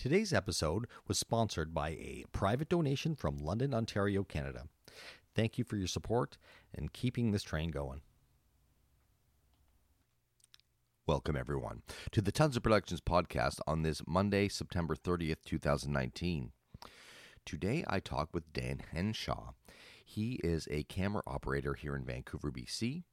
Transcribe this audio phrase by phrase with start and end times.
[0.00, 4.64] Today's episode was sponsored by a private donation from London, Ontario, Canada.
[5.34, 6.38] Thank you for your support
[6.74, 8.00] and keeping this train going.
[11.06, 11.82] Welcome, everyone,
[12.12, 16.52] to the Tons of Productions podcast on this Monday, September 30th, 2019.
[17.44, 19.52] Today, I talk with Dan Henshaw.
[20.10, 23.04] He is a camera operator here in Vancouver, BC,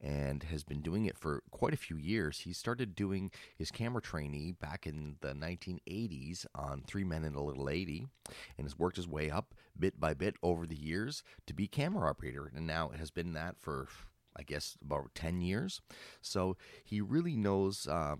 [0.00, 2.40] and has been doing it for quite a few years.
[2.40, 7.42] He started doing his camera trainee back in the 1980s on Three Men and a
[7.42, 8.06] Little Lady,
[8.56, 12.08] and has worked his way up bit by bit over the years to be camera
[12.08, 13.88] operator, and now it has been that for,
[14.34, 15.82] I guess, about 10 years.
[16.22, 18.16] So he really knows uh,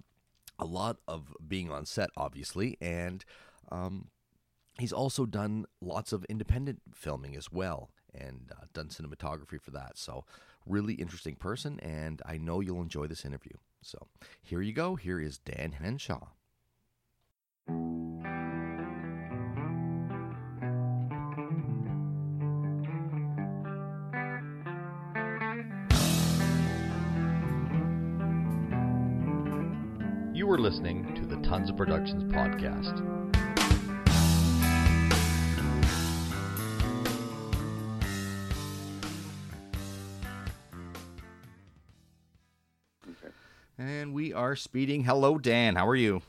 [0.59, 3.25] a lot of being on set, obviously, and
[3.73, 4.09] um,
[4.79, 9.97] he's also done lots of independent filming as well and uh, done cinematography for that.
[9.97, 10.25] So,
[10.67, 13.57] really interesting person, and I know you'll enjoy this interview.
[13.83, 14.09] So,
[14.43, 14.97] here you go.
[14.97, 16.29] Here is Dan Henshaw.
[30.37, 33.26] You are listening to the Tons of Productions podcast.
[44.17, 45.05] We are speeding.
[45.05, 45.77] Hello, Dan.
[45.77, 46.23] How are you?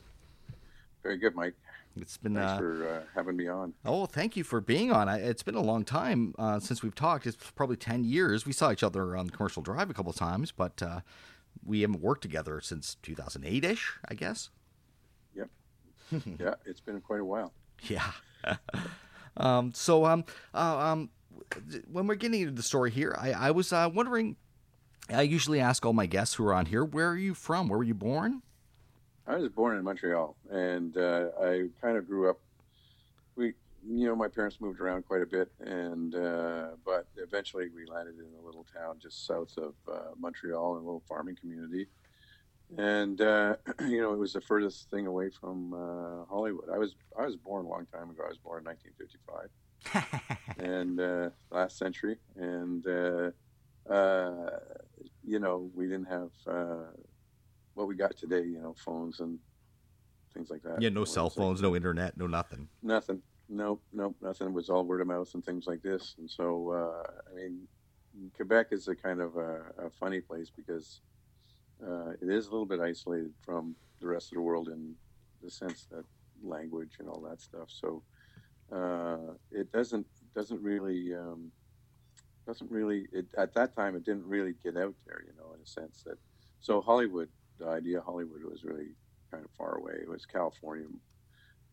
[1.02, 1.54] Very good, Mike.
[1.96, 3.72] It's been Thanks uh, for uh, having me on.
[3.82, 5.08] oh, thank you for being on.
[5.08, 7.26] I, it's been a long time uh, since we've talked.
[7.26, 8.44] It's probably ten years.
[8.44, 11.00] We saw each other on Commercial Drive a couple of times, but uh,
[11.64, 14.50] we haven't worked together since 2008 ish, I guess.
[15.34, 15.48] Yep.
[16.38, 17.54] yeah, it's been quite a while.
[17.84, 18.10] Yeah.
[19.38, 21.08] um, so, um, uh, um,
[21.90, 24.36] when we're getting into the story here, I, I was uh, wondering.
[25.10, 27.68] I usually ask all my guests who are on here, "Where are you from?
[27.68, 28.42] Where were you born?"
[29.26, 32.40] I was born in Montreal, and uh, I kind of grew up.
[33.36, 33.54] We,
[33.86, 38.16] you know, my parents moved around quite a bit, and uh, but eventually we landed
[38.18, 41.88] in a little town just south of uh, Montreal, in a little farming community.
[42.76, 46.68] And uh, you know, it was the furthest thing away from uh, Hollywood.
[46.72, 48.22] I was I was born a long time ago.
[48.24, 53.30] I was born in 1955, and uh, last century, and uh,
[55.28, 56.90] you know, we didn't have uh,
[57.74, 59.38] what we got today, you know, phones and
[60.32, 60.80] things like that.
[60.80, 62.68] Yeah, no cell phones, no internet, no nothing.
[62.82, 63.20] Nothing.
[63.48, 64.48] Nope, nope, nothing.
[64.48, 66.14] It was all word of mouth and things like this.
[66.18, 67.60] And so, uh, I mean,
[68.34, 71.00] Quebec is a kind of a, a funny place because
[71.82, 74.94] uh, it is a little bit isolated from the rest of the world in
[75.42, 76.04] the sense that
[76.42, 77.68] language and all that stuff.
[77.68, 78.02] So
[78.72, 81.50] uh, it doesn't doesn't really um,
[82.48, 85.60] doesn't really it, at that time it didn't really get out there, you know, in
[85.60, 86.16] a sense that.
[86.60, 87.28] So Hollywood,
[87.60, 88.88] the idea of Hollywood was really
[89.30, 89.92] kind of far away.
[90.02, 90.86] It was California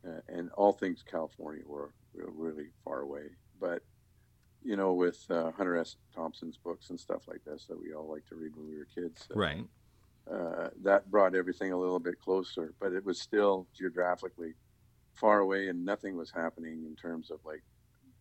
[0.06, 3.24] uh, and all things California were, were really far away.
[3.60, 3.82] But
[4.62, 5.96] you know, with uh, Hunter S.
[6.14, 8.88] Thompson's books and stuff like this that we all like to read when we were
[8.94, 9.66] kids, uh, Right.
[10.32, 12.74] uh, that brought everything a little bit closer.
[12.80, 14.54] But it was still geographically
[15.14, 17.64] far away, and nothing was happening in terms of like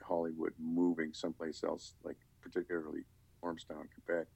[0.03, 3.00] Hollywood moving someplace else, like particularly
[3.43, 4.27] Ormstown, Quebec,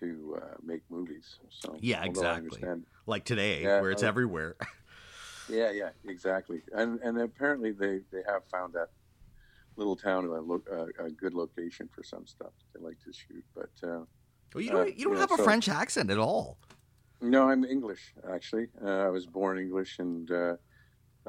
[0.00, 1.36] to uh, make movies.
[1.48, 2.62] So Yeah, exactly.
[3.06, 4.56] Like today, Yeah, where it's uh, everywhere.
[5.48, 6.62] Yeah, yeah, exactly.
[6.72, 8.88] And and apparently they, they have found that
[9.76, 13.12] little town a, lo- a, a good location for some stuff that they like to
[13.12, 13.44] shoot.
[13.54, 14.00] But uh,
[14.52, 16.58] well, you don't, uh, you don't have a so- French accent at all.
[17.20, 18.66] no, I'm English actually.
[18.84, 20.56] Uh, I was born English, and uh,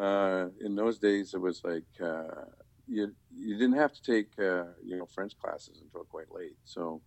[0.01, 2.45] uh, in those days it was like uh,
[2.87, 6.55] you you didn't have to take uh, you know French classes until quite late.
[6.65, 7.01] So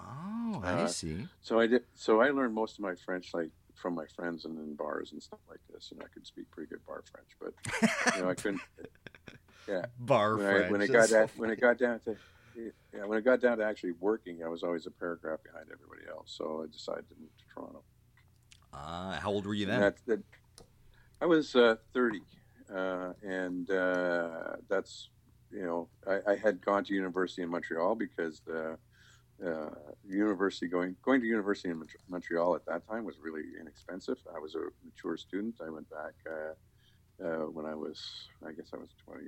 [0.00, 1.26] Oh, I Uh, see.
[1.40, 1.82] so I did.
[1.94, 5.22] So I learned most of my French like from my friends and in bars and
[5.22, 5.90] stuff like this.
[5.92, 7.52] And I could speak pretty good bar French, but
[8.16, 8.60] you know I couldn't.
[9.68, 9.84] Yeah.
[9.98, 10.64] Bar when, French.
[10.64, 12.16] I, when it got so down, when it got down to
[12.56, 16.08] yeah, when it got down to actually working, I was always a paragraph behind everybody
[16.08, 16.32] else.
[16.38, 17.82] So I decided to move to Toronto.
[18.72, 19.80] Uh, how old were you then?
[19.80, 20.22] that, that,
[21.20, 22.20] I was uh, 30,
[22.74, 25.10] uh, and uh, that's
[25.50, 28.78] you know I, I had gone to university in Montreal because the
[29.44, 29.70] uh,
[30.06, 34.18] university going going to university in Montreal at that time was really inexpensive.
[34.34, 35.56] I was a mature student.
[35.64, 38.02] I went back uh, uh, when I was
[38.46, 39.24] I guess I was 20,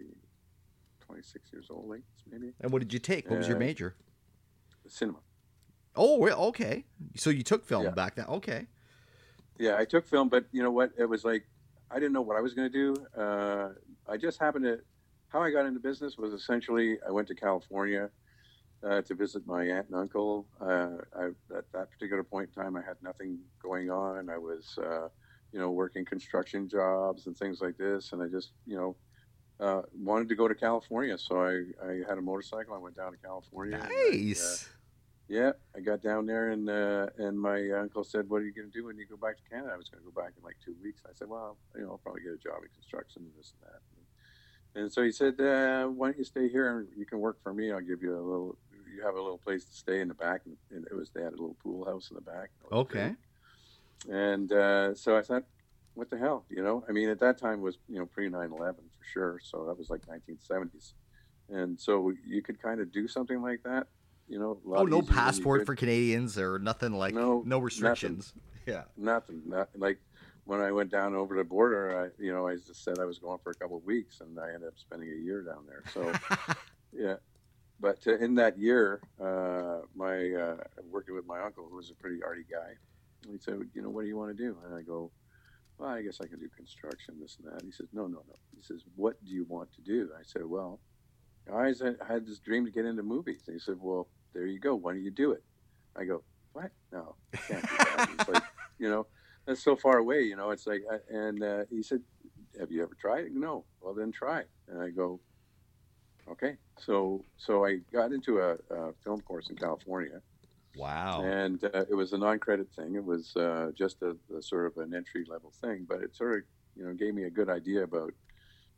[1.01, 3.31] 26 years old, like maybe and what did you take?
[3.31, 3.95] What was your uh, major?
[4.89, 5.19] cinema.
[5.97, 6.85] Oh, okay.
[7.17, 7.91] So you took film Yeah.
[7.91, 8.27] back then.
[8.27, 8.67] Okay.
[9.59, 10.93] Yeah, I took film, but you know what?
[10.99, 11.45] It was like
[11.91, 13.07] I didn't know what I was going to do.
[13.17, 13.71] Uh,
[14.09, 14.81] I just happened to.
[15.31, 18.11] How I got into business was essentially I went to California
[18.85, 20.47] uh, to visit my aunt and uncle.
[20.61, 24.29] Uh, I, at that particular point in time, I had nothing going on.
[24.29, 25.09] I was uh,
[25.53, 28.13] you know, working construction jobs and things like this.
[28.13, 28.97] And I just, you know,
[29.65, 31.19] uh, wanted to go to California.
[31.19, 32.75] So I, I had a motorcycle.
[32.75, 33.77] I went down to California.
[33.77, 34.69] and uh, Nice.
[35.29, 38.71] yeah, I got down there and uh, and my uncle said, "What are you going
[38.71, 40.43] to do when you go back to Canada?" I was going to go back in
[40.43, 41.03] like two weeks.
[41.07, 43.71] I said, "Well, you know, I'll probably get a job in construction and this and
[43.71, 44.00] that."
[44.75, 47.53] And so he said, uh, "Why don't you stay here and you can work for
[47.53, 47.73] me?
[47.73, 48.57] I'll give you a little.
[48.95, 51.23] You have a little place to stay in the back." And, and it was they
[51.23, 52.51] had a little pool house in the back.
[52.71, 53.15] Okay.
[54.07, 54.15] great.
[54.15, 55.45] And uh, so I thought,
[55.95, 58.75] "What the hell?" You know, I mean, at that time was you know pre 9/11
[58.75, 59.41] for sure.
[59.43, 60.95] So that was like 1970s,
[61.49, 63.89] and so you could kind of do something like that.
[64.29, 67.59] You know, Oh, no easier than you passport for Canadians or nothing like No, no
[67.59, 68.33] restrictions.
[68.67, 68.85] Yeah.
[68.97, 69.43] nothing.
[69.47, 69.99] Not, like
[70.45, 73.19] when I went down over the border, I you know I just said I was
[73.19, 75.83] going for a couple of weeks, and I ended up spending a year down there.
[75.93, 76.13] So
[76.93, 77.17] yeah,
[77.81, 80.57] but uh, in that year, uh, my uh,
[80.91, 82.75] working with my uncle, who was a pretty arty guy,
[83.31, 84.57] he said, you know, what do you want to do?
[84.67, 85.11] And I go,
[85.79, 87.65] well, I guess I can do construction, this and that.
[87.65, 88.35] He says, no, no, no.
[88.55, 90.11] He says, what do you want to do?
[90.19, 90.81] I said, well,
[91.51, 93.43] I always had, had this dream to get into movies.
[93.47, 94.75] And he said, well, there you go.
[94.75, 95.43] Why don't you do it?
[95.97, 96.23] I go,
[96.53, 96.71] what?
[96.93, 98.11] No, I can't do that.
[98.19, 98.43] It's like,
[98.79, 99.07] you know,
[99.47, 100.23] that's so far away.
[100.23, 102.01] You know, it's like, and uh, he said,
[102.59, 103.33] have you ever tried it?
[103.35, 103.65] No.
[103.81, 104.43] Well, then try.
[104.69, 105.21] And I go,
[106.31, 106.57] okay.
[106.79, 110.21] So, so I got into a, a film course in California,
[110.77, 111.23] Wow.
[111.23, 112.95] and uh, it was a non-credit thing.
[112.95, 116.45] It was uh, just a, a sort of an entry-level thing, but it sort of,
[116.77, 118.13] you know, gave me a good idea about,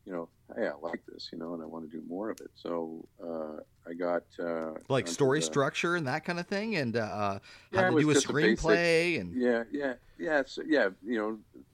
[0.07, 2.41] you know, hey, I like this, you know, and I want to do more of
[2.41, 2.51] it.
[2.55, 6.97] So uh, I got uh, like story the- structure and that kind of thing, and
[6.97, 7.39] uh,
[7.71, 10.91] Yeah, how to do a a basic- screenplay, and Yeah, yeah, yeah, so, yeah.
[11.05, 11.19] You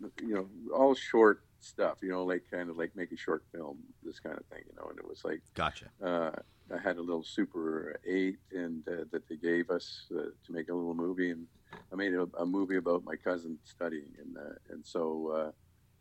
[0.01, 1.99] know, you know, all short stuff.
[2.03, 4.63] You know, like kind of like make a short film, this kind of thing.
[4.69, 5.87] You know, and it was like gotcha.
[6.03, 6.31] uh,
[6.75, 10.69] I had a little Super Eight, and uh, that they gave us uh, to make
[10.69, 11.47] a little movie, and
[11.93, 15.51] I made a, a movie about my cousin studying, and uh, and so uh,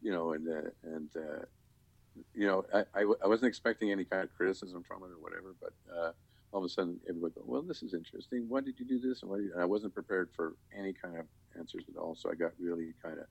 [0.01, 1.43] you know, and uh, and uh,
[2.35, 5.73] you know, I I wasn't expecting any kind of criticism from it or whatever, but
[5.93, 6.11] uh,
[6.51, 8.45] all of a sudden everybody go, well, this is interesting.
[8.47, 9.23] Why did you do this?
[9.23, 9.51] And, you?
[9.53, 11.25] and I wasn't prepared for any kind of
[11.57, 13.25] answers at all, so I got really kind of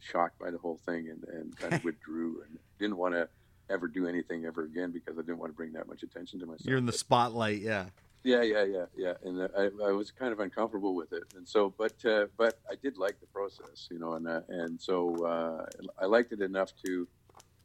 [0.00, 3.28] shocked by the whole thing and, and kind of withdrew and didn't want to
[3.70, 6.46] ever do anything ever again because I didn't want to bring that much attention to
[6.46, 6.66] myself.
[6.66, 7.86] You're in the spotlight, yeah.
[8.22, 11.48] yeah, yeah, yeah, yeah, and uh, I, I was kind of uncomfortable with it, and
[11.48, 15.24] so, but, uh, but I did like the process, you know, and uh, and so
[15.24, 15.66] uh,
[16.00, 17.08] I liked it enough to,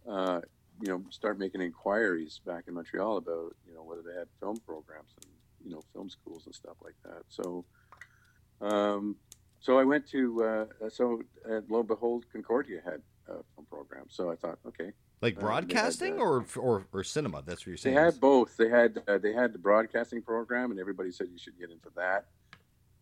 [0.10, 0.42] uh,
[0.82, 4.58] you know, start making inquiries back in Montreal about, you know, whether they had film
[4.66, 5.32] programs and
[5.64, 7.24] you know, film schools and stuff like that.
[7.28, 7.66] So,
[8.62, 9.16] um,
[9.60, 10.44] so I went to,
[10.82, 14.06] uh, so uh, lo and behold, Concordia had a film program.
[14.10, 14.92] So I thought, okay,
[15.22, 17.44] Like Uh, had, broadcasting uh, or, or or cinema.
[17.46, 17.96] That's what you're saying?
[17.96, 18.56] they had both.
[18.56, 21.90] They had uh, they had the broadcasting program, and everybody said you should get into
[21.96, 22.28] that.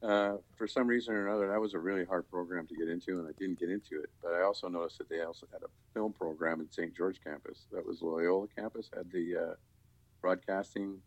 [0.03, 3.19] Uh, for some reason or another, that was a really hard program to get into,
[3.19, 4.09] and I didn't get into it.
[4.21, 6.95] But I also noticed that they also had a film program in St.
[6.95, 7.65] George campus.
[7.71, 9.55] That was Loyola campus had the uh,
[10.21, 10.99] broadcasting,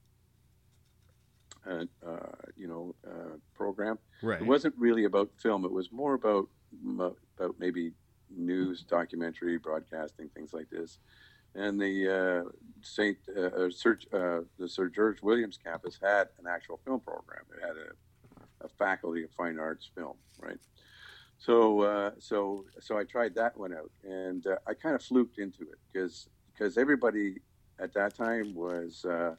[1.68, 2.16] uh, uh,
[2.56, 3.98] you know, uh, program.
[4.22, 4.40] right.
[4.40, 5.64] It wasn't really about film.
[5.64, 6.48] It was more about
[6.84, 7.16] about
[7.58, 7.92] maybe
[8.36, 10.98] news, documentary, broadcasting, things like this.
[11.54, 12.50] And the uh,
[12.82, 13.18] Saint
[13.72, 17.42] Sir uh, the Sir George Williams campus had an actual film program.
[17.56, 17.90] It had a
[18.68, 20.58] faculty of fine arts film, right?
[21.38, 25.38] So uh, so so I tried that one out, and uh, I kind of fluked
[25.38, 27.36] into it because because everybody
[27.78, 29.34] at that time was uh,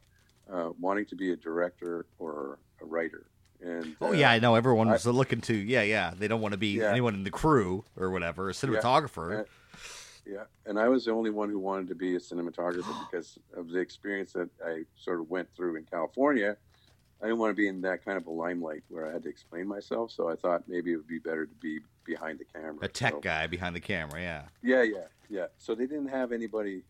[0.51, 3.27] uh, wanting to be a director or a writer.
[3.63, 4.55] And Oh uh, yeah, I know.
[4.55, 6.13] Everyone I- was looking to yeah, yeah.
[6.17, 6.89] They don't want to be Yeah.
[6.89, 9.41] anyone in the crew or whatever, a cinematographer.
[9.41, 9.43] Uh,
[10.25, 13.69] Yeah, and I was the only one who wanted to be a cinematographer because of
[13.69, 16.57] the experience that I sort of went through in California.
[17.22, 19.30] I didn't want to be in that kind of a limelight where I had to
[19.30, 22.78] explain myself, so I thought maybe it would be better to be behind the camera.
[22.82, 24.20] a tech So- guy behind the camera.
[24.20, 24.44] Yeah.
[24.63, 25.46] Yeah, yeah, yeah.
[25.60, 26.82] So they didn't have anybody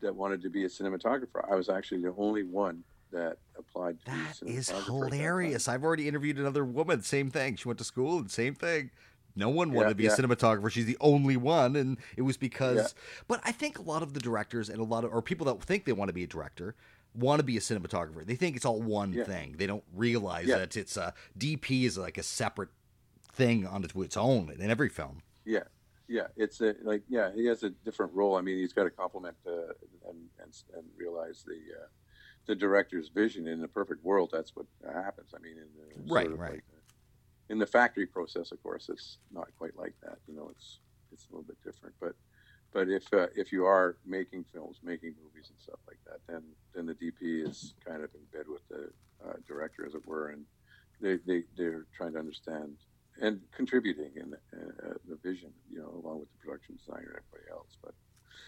[0.00, 1.44] that wanted to be a cinematographer.
[1.50, 5.66] I was actually the only one that applied to That is hilarious.
[5.66, 7.02] I've already interviewed another woman.
[7.02, 7.56] Same thing.
[7.56, 8.90] She went to school and same thing.
[9.34, 10.12] No one wanted Yeah, to be yeah.
[10.12, 10.70] a cinematographer.
[10.70, 12.94] She's the only one, and it was because.
[13.26, 15.60] But I think a lot of the directors and a lot of or people that
[15.62, 16.74] think they want to be a director
[17.14, 18.24] want to be a cinematographer.
[18.24, 19.24] They think it's all one Yeah.
[19.24, 19.56] thing.
[19.58, 20.58] They don't realize Yeah.
[20.58, 22.70] that it's a DP is like a separate
[23.32, 25.22] thing on its own in every film.
[25.44, 25.64] Yeah,
[26.08, 26.28] yeah.
[26.36, 28.36] It's a, like yeah, he has a different role.
[28.36, 29.72] I mean, he's got to complement uh,
[30.08, 31.86] and, and and realize the uh,
[32.46, 33.46] the director's vision.
[33.46, 35.32] In the perfect world, that's what happens.
[35.34, 36.52] I mean, in the, sort Right, of right.
[36.52, 36.80] like, uh,
[37.48, 40.18] in the factory process, of course, it's not quite like that.
[40.28, 40.80] You know, it's
[41.12, 41.94] it's a little bit different.
[42.00, 42.14] But
[42.72, 46.42] but if uh, if you are making films, making movies and stuff like that, then
[46.74, 48.90] then the DP is kind of in bed with the
[49.26, 50.44] uh, director, as it were, and
[51.00, 52.76] they they they're trying to understand
[53.20, 57.50] and contributing in uh, the vision, you know, along with the production designer and everybody
[57.50, 57.76] else.
[57.82, 57.94] But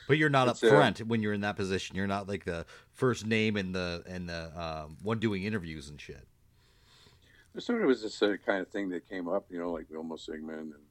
[0.06, 1.96] but you're not up uh, front when you're in that position.
[1.96, 6.00] You're not like the first name in the and the um, one doing interviews and
[6.00, 6.26] shit.
[7.54, 9.86] It sort of was this uh, kind of thing that came up, you know, like
[9.90, 10.84] Vilmos Zsigmond and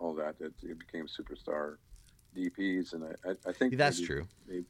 [0.00, 0.38] all that.
[0.38, 1.76] That it became superstar
[2.36, 4.26] DPs, and I, I, I think That's maybe, true.
[4.46, 4.64] Maybe,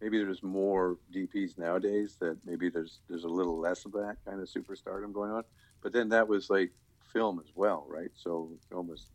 [0.00, 4.40] maybe there's more DPs nowadays that maybe there's there's a little less of that kind
[4.40, 5.44] of superstardom going on.
[5.82, 6.72] But then that was like
[7.12, 8.10] film as well, right?
[8.14, 9.06] So film was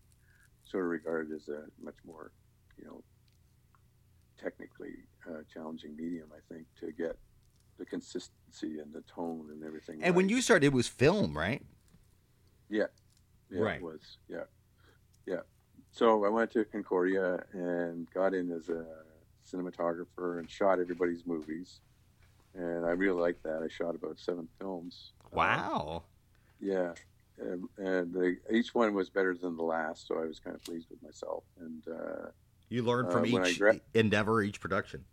[0.63, 2.31] sort of regarded as a much more,
[2.77, 3.03] you know,
[4.41, 4.93] technically
[5.29, 6.29] uh, challenging medium.
[6.35, 7.17] I think to get
[7.77, 10.03] the consistency and the tone and everything.
[10.03, 11.61] And when you started, it was film, right?
[12.69, 12.85] Yeah.
[13.49, 13.77] Yeah, Right.
[13.77, 14.17] it was.
[14.29, 14.43] Yeah.
[15.25, 15.41] Yeah.
[15.93, 18.83] So I went to Concordia and got in as a
[19.45, 21.81] cinematographer and shot everybody's movies.
[22.55, 23.61] And I really liked that.
[23.63, 25.13] I shot about seven films.
[25.25, 26.03] Um, Wow.
[26.59, 26.93] yeah.
[27.39, 30.07] And, and each one was better than the last.
[30.07, 31.43] So I was kind of pleased with myself.
[31.59, 32.29] And uh,
[32.69, 35.05] You learn from Uh, each gra- endeavor, each production.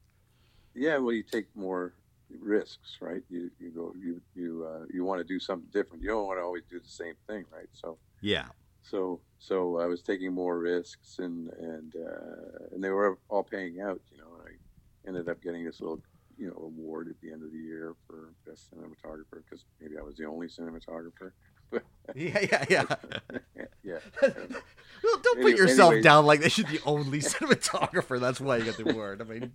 [0.74, 1.92] yeah, well, you take more
[2.38, 3.22] risks, right?
[3.28, 6.02] You, you go, you, you, uh, you want to do something different.
[6.02, 7.68] You don't want to always do the same thing, right?
[7.72, 8.48] So, Yeah.
[8.82, 13.80] So so I was taking more risks and and uh, and they were all paying
[13.80, 14.00] out.
[14.12, 16.00] You know, I ended up getting this little
[16.36, 20.02] you know award at the end of the year for best cinematographer because maybe I
[20.02, 21.32] was the only cinematographer.
[22.16, 22.84] Yeah, yeah, yeah.
[23.84, 23.98] yeah.
[24.20, 26.02] well, don't put yourself anyways.
[26.02, 26.58] down like that.
[26.58, 28.18] You're the only cinematographer.
[28.18, 29.20] That's why you got the award.
[29.20, 29.52] I mean,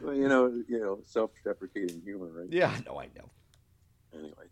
[0.00, 2.48] well, you know, you know, self-deprecating humor, right?
[2.50, 3.28] yeah, no, I know.
[4.14, 4.48] anyways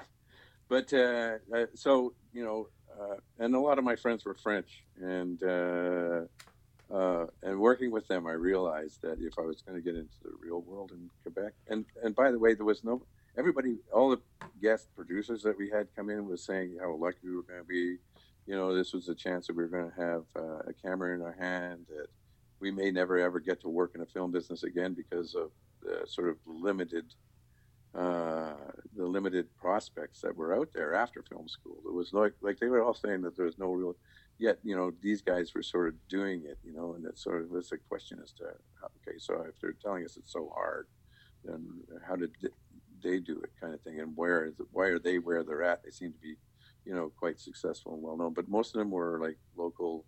[0.72, 2.66] but uh, uh, so you know
[3.00, 6.22] uh, and a lot of my friends were french and uh,
[6.92, 10.14] uh, and working with them i realized that if i was going to get into
[10.22, 13.02] the real world in quebec and and by the way there was no
[13.36, 14.20] everybody all the
[14.60, 17.66] guest producers that we had come in was saying how lucky we were going to
[17.66, 17.96] be.
[18.46, 21.14] You know this was a chance that we were going to have uh, a camera
[21.14, 22.08] in our hand that
[22.60, 25.50] we may never ever get to work in a film business again because of
[25.82, 27.04] the sort of limited
[27.94, 28.54] uh,
[28.96, 31.78] the limited prospects that were out there after film school.
[31.86, 33.96] It was like like they were all saying that there was no real.
[34.38, 37.42] Yet you know these guys were sort of doing it, you know, and it's sort
[37.42, 40.86] of it's a question as to okay, so if they're telling us it's so hard,
[41.44, 41.66] then
[42.06, 42.30] how did
[43.04, 45.62] they do it, kind of thing, and where is it, why are they where they're
[45.62, 45.84] at?
[45.84, 46.36] They seem to be,
[46.84, 50.04] you know, quite successful and well known, but most of them were like local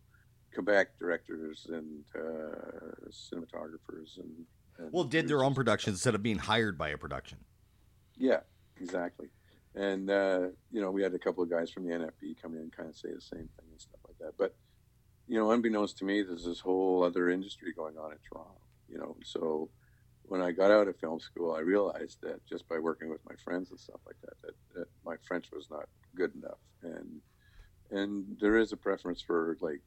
[0.55, 4.31] Quebec directors and uh, cinematographers and,
[4.79, 5.57] and Well, did their own producers.
[5.57, 7.39] production instead of being hired by a production.
[8.17, 8.41] Yeah,
[8.81, 9.29] exactly.
[9.75, 12.61] And uh, you know, we had a couple of guys from the NFB come in
[12.61, 14.39] and kind of say the same thing and stuff like that.
[14.39, 14.55] But
[15.27, 18.61] you know, unbeknownst to me, there's this whole other industry going on in Toronto.
[18.89, 19.71] You know, so
[20.27, 23.35] when I got out of film school, I realized that just by working with my
[23.43, 27.21] friends and stuff like that, that, that my French was not good enough, and
[27.91, 29.81] and there is a preference for like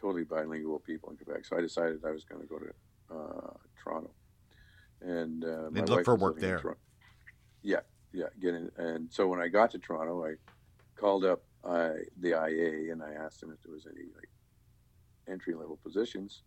[0.00, 1.44] totally bilingual people in Quebec.
[1.44, 2.72] So I decided I was going to go to
[3.14, 4.10] uh, Toronto,
[5.00, 6.60] and uh, They'd look for work there.
[7.64, 7.80] Yeah,
[8.12, 8.70] yeah, get in.
[8.76, 10.34] And so when I got to Toronto, I
[10.96, 14.28] called up uh, the IA and I asked them if there was any like
[15.28, 16.42] entry level positions,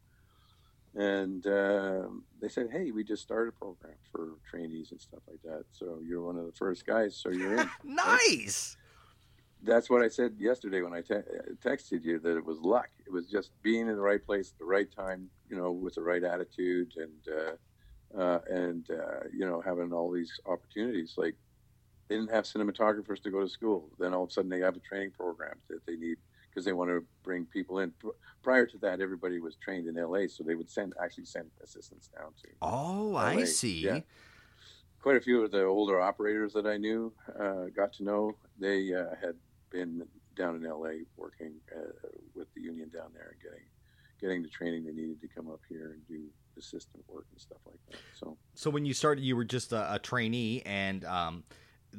[0.94, 5.42] and um, they said, "Hey, we just started a program for trainees and stuff like
[5.44, 5.66] that.
[5.72, 7.18] So you're one of the first guys.
[7.18, 8.78] So you're in." nice.
[9.64, 11.16] That's what I said yesterday when I te-
[11.66, 12.90] texted you that it was luck.
[13.08, 15.96] It was just being in the right place at the right time, you know, with
[15.96, 17.54] the right attitude and uh,
[18.18, 21.14] uh, and uh, you know having all these opportunities.
[21.18, 21.36] Like
[22.08, 23.90] they didn't have cinematographers to go to school.
[24.00, 26.18] Then all of a sudden they have a training program that they need
[26.50, 27.92] because they want to bring people in.
[28.44, 32.08] Prior to that, everybody was trained in LA, so they would send actually send assistants
[32.16, 33.20] down to Oh, LA.
[33.20, 33.84] I see.
[33.84, 34.00] Yeah.
[35.02, 38.94] quite a few of the older operators that I knew, uh, got to know, they
[38.94, 39.36] uh, had
[39.70, 41.92] been down in LA working uh,
[42.36, 43.66] with the union down there and getting
[44.22, 46.24] getting the training they needed to come up here and do
[46.58, 48.00] assistant work and stuff like that.
[48.14, 51.44] So So when you started, you were just a, a trainee, and um,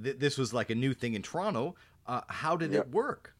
[0.02, 1.76] th- this was like a new thing in Toronto.
[2.06, 3.34] Uh, how did it work?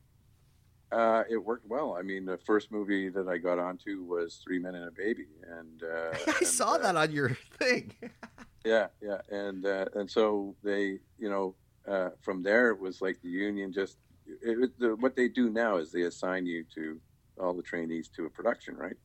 [0.91, 1.97] uh, it worked well.
[1.99, 5.27] I mean, the first movie that I got onto was Three Men and a Baby,
[5.47, 7.93] and uh, I and, saw uh, that on your thing.
[8.65, 11.55] Yeah, yeah, and uh, and so they, you know,
[11.87, 15.51] uh, from there it was like the union just it, it, the, what they do
[15.51, 17.01] now is they assign you to
[17.41, 18.97] all the trainees to a production, right?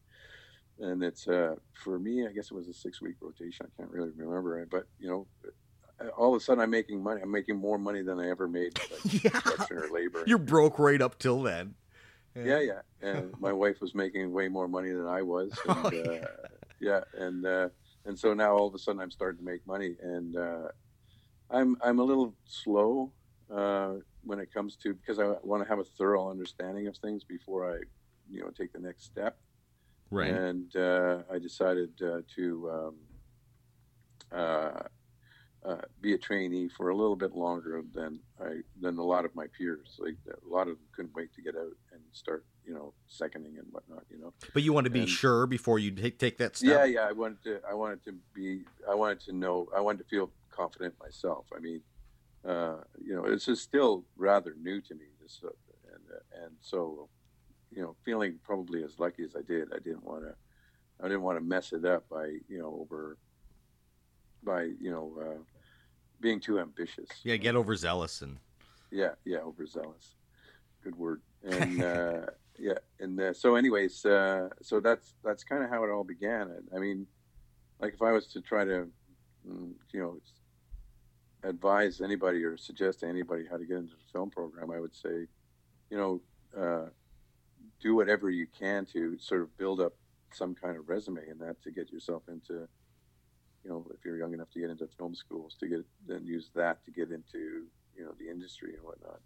[0.80, 3.66] And it's uh, for me, I guess it was a six week rotation.
[3.68, 5.28] I can't really remember but you know,
[6.18, 7.22] all of a sudden I'm making money.
[7.22, 10.24] I'm making more money than I ever made like, yeah, production or labor.
[10.26, 11.76] you're broke right up till then.
[12.36, 12.82] Yeah, yeah.
[13.02, 15.58] And my wife was making way more money than I was.
[15.68, 16.02] And, Oh, yeah.
[16.02, 16.28] uh,
[16.80, 17.70] yeah, and uh,
[18.06, 20.68] and so now all of a sudden I'm starting to make money, and uh,
[21.50, 23.14] I'm I'm a little slow
[23.54, 27.24] uh, when it comes to because I want to have a thorough understanding of things
[27.24, 27.78] before I,
[28.30, 29.38] you know, take the next step.
[30.14, 30.30] Right.
[30.30, 32.96] And uh, I decided uh, to um,
[34.32, 34.84] uh,
[35.66, 39.34] uh, be a trainee for a little bit longer than I than a lot of
[39.36, 39.98] my peers.
[39.98, 43.58] Like a lot of them couldn't wait to get out and start, you know, seconding
[43.58, 44.04] and whatnot.
[44.12, 44.34] You know.
[44.54, 46.70] But you want to be And- sure before you take take that step.
[46.70, 47.08] Yeah, yeah.
[47.08, 47.60] I wanted to.
[47.68, 48.64] I wanted to be.
[48.90, 49.68] I wanted to know.
[49.76, 51.46] I wanted to feel confident myself.
[51.56, 51.82] I mean,
[52.46, 55.06] uh, you know, this is still rather new to me.
[55.22, 55.48] This uh,
[55.94, 57.08] and uh, and so,
[57.76, 59.70] you know, feeling probably as lucky as I did.
[59.74, 60.36] I didn't want to.
[61.02, 63.18] I didn't want to mess it up by you know over.
[64.44, 65.42] By you know, uh,
[66.20, 67.08] being too ambitious.
[67.24, 68.38] Yeah, get overzealous and
[68.92, 70.16] Yeah, yeah, overzealous.
[70.84, 71.22] Good word.
[71.44, 72.26] And uh,
[72.58, 76.50] yeah, and uh, so, anyways, uh, so that's that's kind of how it all began.
[76.52, 77.08] I, I mean,
[77.80, 78.88] like if I was to try to,
[79.48, 80.20] mm, you know,
[81.44, 84.96] advise anybody or suggest to anybody how to get into the film program, I would
[84.96, 85.28] say,
[85.90, 86.22] you know,
[86.58, 86.90] uh,
[87.84, 89.94] do whatever you can to sort of build up
[90.32, 92.68] some kind of resume and that to get yourself into
[93.64, 96.50] you know, if you're young enough to get into film schools, to get then use
[96.56, 99.20] that to get into you know the industry and whatnot.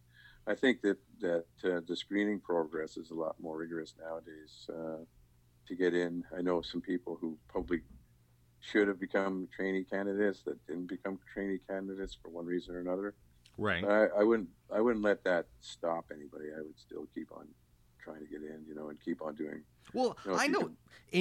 [0.46, 5.04] I think that that uh, the screening progress is a lot more rigorous nowadays uh,
[5.68, 6.24] to get in.
[6.38, 7.82] I know some people who probably
[8.62, 13.16] should have become trainee candidates that didn't become trainee candidates for one reason or another.
[13.58, 13.84] right.
[13.84, 16.46] I, I wouldn't I wouldn't let that stop anybody.
[16.56, 17.48] I would still keep on
[18.08, 19.62] trying to get in, you know, and keep on doing.
[19.94, 20.78] Well, you know, I know can-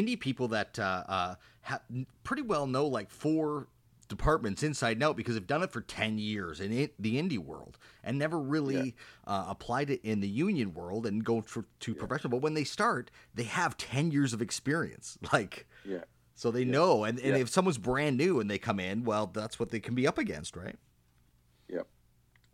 [0.07, 1.81] indie people that uh, uh, ha-
[2.25, 3.67] pretty well know like four
[4.09, 7.39] departments inside and out because they've done it for 10 years in it, the indie
[7.39, 8.95] world and never really
[9.27, 11.99] uh, applied it in the union world and go for, to Yeah.
[11.99, 12.31] professional.
[12.31, 15.19] But when they start, they have 10 years of experience.
[15.33, 16.05] Like, Yeah,
[16.37, 16.71] so they Yeah.
[16.73, 17.03] know.
[17.05, 17.43] And, and Yeah.
[17.43, 20.19] if someone's brand new and they come in, well, that's what they can be up
[20.19, 20.77] against, right?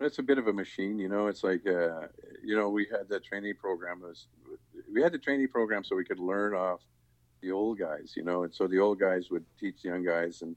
[0.05, 1.27] It's a bit of a machine, you know.
[1.27, 2.09] It's like, uh,
[2.43, 4.01] you know, we had that trainee program.
[4.01, 4.29] Was
[4.93, 6.81] we had the trainee program so we could learn off
[7.41, 10.43] the old guys, you know, and so the old guys would teach the young guys,
[10.43, 10.57] and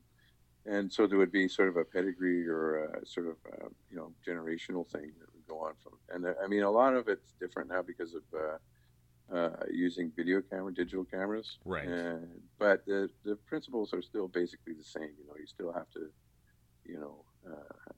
[0.65, 3.97] and so there would be sort of a pedigree or a sort of uh, you
[3.97, 5.93] know generational thing that would go on from.
[6.09, 10.11] And uh, I mean, a lot of it's different now because of uh, uh, using
[10.15, 11.87] video camera, digital cameras, Right.
[11.87, 12.27] And,
[12.59, 15.11] but the the principles are still basically the same.
[15.17, 16.09] You know, you still have to,
[16.85, 17.25] you know.
[17.45, 17.93] Uh,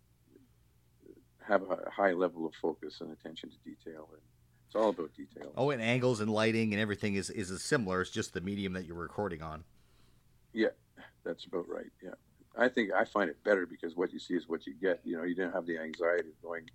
[1.47, 4.21] have a high level of focus and attention to detail, and
[4.65, 5.51] it's all about detail.
[5.55, 8.01] Oh, and angles and lighting and everything is, is similar.
[8.01, 9.63] It's just the medium that you're recording on.
[10.53, 10.67] Yeah,
[11.23, 11.91] that's about right.
[12.03, 12.15] Yeah,
[12.57, 14.99] I think I find it better because what you see is what you get.
[15.03, 16.69] You know, you didn't have the anxiety of going,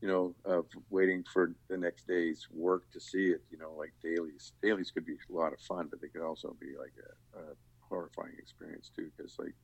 [0.00, 3.42] you know, of waiting for the next day's work to see it.
[3.50, 4.52] You know, like dailies.
[4.62, 6.92] Dailies could be a lot of fun, but they could also be like
[7.34, 7.42] a, a
[7.80, 9.10] horrifying experience too.
[9.16, 9.54] Because like,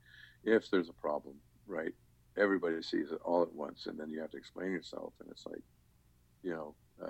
[0.45, 1.95] if there's a problem, right,
[2.37, 5.47] everybody sees it all at once, and then you have to explain yourself, and it's
[5.47, 5.63] like,
[6.43, 6.75] you know.
[7.03, 7.09] Uh,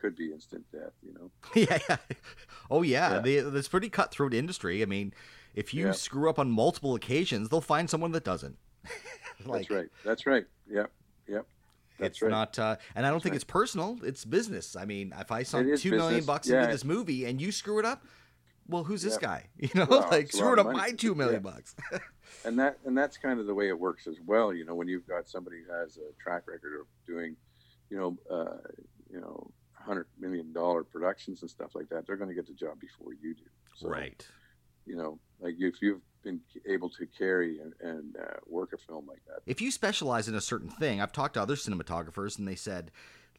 [0.00, 1.30] could be instant death, you know.
[1.54, 1.96] yeah, yeah.
[2.70, 3.18] Oh yeah, Yeah.
[3.20, 4.82] They, it's pretty cutthroat industry.
[4.82, 5.14] I mean,
[5.54, 5.92] if you Yeah.
[5.92, 8.58] screw up on multiple occasions, they'll find someone that doesn't.
[9.46, 9.88] That's right.
[10.04, 10.44] That's right.
[10.70, 10.90] Yep.
[11.26, 11.46] Yep.
[11.98, 12.30] That's it's right.
[12.30, 13.36] not, uh, and I don't That's think right.
[13.36, 13.98] it's personal.
[14.02, 14.76] It's business.
[14.76, 16.26] I mean, if I sunk two million business.
[16.26, 16.60] bucks Yeah.
[16.62, 18.04] into this movie and you screw it up,
[18.68, 19.46] well, who's this guy?
[19.58, 21.50] You know, Well, like it's a screw lot of up my two million Yeah.
[21.52, 21.74] bucks.
[22.44, 24.52] and that and that's kind of the way it works as well.
[24.52, 27.36] You know, when you've got somebody who has a track record of doing,
[27.90, 28.56] you know, uh,
[29.10, 32.54] you know, hundred million dollar productions and stuff like that, they're going to get the
[32.54, 33.42] job before you do.
[33.76, 34.26] So, right.
[34.86, 39.06] You know, like if you've been able to carry and, and uh, work a film
[39.06, 42.46] like that, If you specialize in a certain thing, I've talked to other cinematographers and
[42.48, 42.90] they said,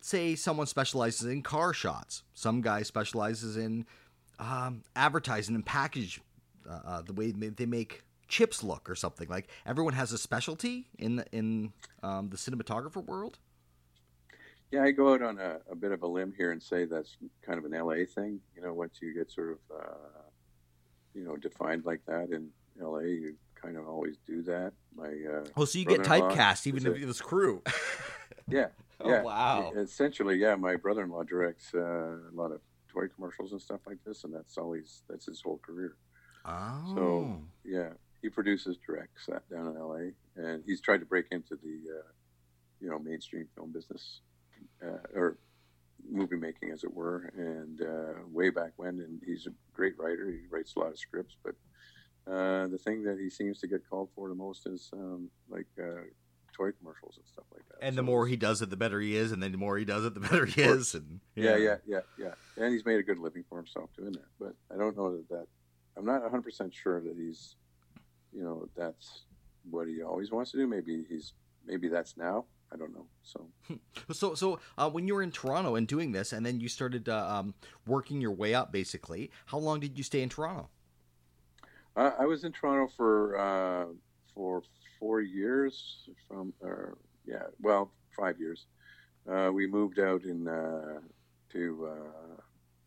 [0.01, 3.85] say someone specializes in car shots, some guy specializes in
[4.39, 6.21] um, advertising and package,
[6.69, 9.27] uh, uh, the way they they make chips look or something.
[9.29, 13.37] Like everyone has a specialty in the, in um, the cinematographer world.
[14.71, 17.17] Yeah, I go out on a, a bit of a limb here and say that's
[17.41, 18.39] kind of an LA thing.
[18.55, 19.93] You know, once you get sort of, uh,
[21.13, 24.73] you know, defined like that in LA, you kind of always do that.
[24.95, 27.61] My uh, Oh, so you get typecast even if it was crew.
[28.49, 28.67] yeah,
[28.99, 29.21] Oh, yeah.
[29.21, 29.71] wow.
[29.75, 30.55] Essentially, yeah.
[30.55, 32.61] My brother-in-law directs uh, a lot of
[32.95, 35.95] toy commercials and stuff like this, and that's always that's his whole career.
[36.45, 36.93] Oh.
[36.95, 37.89] So yeah,
[38.21, 42.12] he produces, directs that down in LA, and he's tried to break into the, uh,
[42.81, 44.21] you know, mainstream film business,
[44.84, 45.38] uh, or
[46.10, 47.31] movie making, as it were.
[47.38, 50.31] And uh, way back when, and he's a great writer.
[50.31, 51.55] He writes a lot of scripts, but
[52.31, 55.67] uh, the thing that he seems to get called for the most is um, like
[55.79, 56.01] uh,
[56.55, 57.85] toy commercials and stuff like that.
[57.85, 59.85] and the more he does it, the better he is, and then the more he
[59.85, 60.93] does it, the better he is.
[60.93, 62.33] And yeah, yeah, yeah, yeah.
[62.57, 64.27] And he's made a good living for himself doing that.
[64.39, 65.47] But I don't know that that.
[65.97, 67.55] I'm not 100 percent sure that he's,
[68.33, 69.23] you know, that's
[69.69, 70.67] what he always wants to do.
[70.67, 71.33] Maybe he's
[71.65, 72.45] maybe that's now.
[72.73, 73.05] I don't know.
[73.23, 73.47] So,
[74.11, 77.07] so, so uh, when you were in Toronto and doing this, and then you started
[77.07, 77.53] uh, um,
[77.85, 80.69] working your way up, basically, how long did you stay in Toronto?
[81.95, 83.85] uh, I was in Toronto for uh,
[84.33, 84.63] for
[84.99, 86.10] four years.
[86.27, 86.93] From uh,
[87.25, 88.65] yeah, well, five years.
[89.29, 90.99] Uh, we moved out in uh,
[91.51, 92.41] to uh,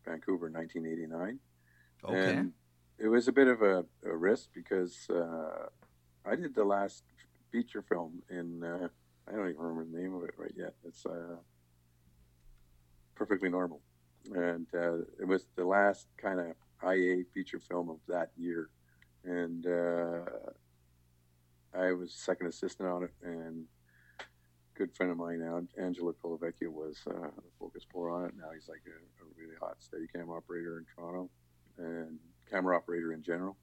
[0.05, 1.39] Vancouver in 1989.
[2.05, 2.35] Okay.
[2.35, 2.53] And
[2.97, 5.67] it was a bit of a, a risk because uh,
[6.25, 7.03] I did the last
[7.51, 8.87] feature film in, uh,
[9.27, 10.75] I don't even remember the name of it right yet.
[10.85, 11.37] It's uh,
[13.15, 13.81] Perfectly Normal.
[14.33, 18.69] And uh, it was the last kind of IA feature film of that year.
[19.23, 20.25] And uh,
[21.73, 23.11] I was second assistant on it.
[23.23, 23.65] And
[24.75, 27.29] good friend of mine now, Angelo Colavecchia, was uh,
[27.59, 28.33] focus puller on it.
[28.37, 31.29] Now he's like a, a really hot Steadicam operator in Toronto
[31.77, 32.17] and
[32.49, 33.57] camera operator in general.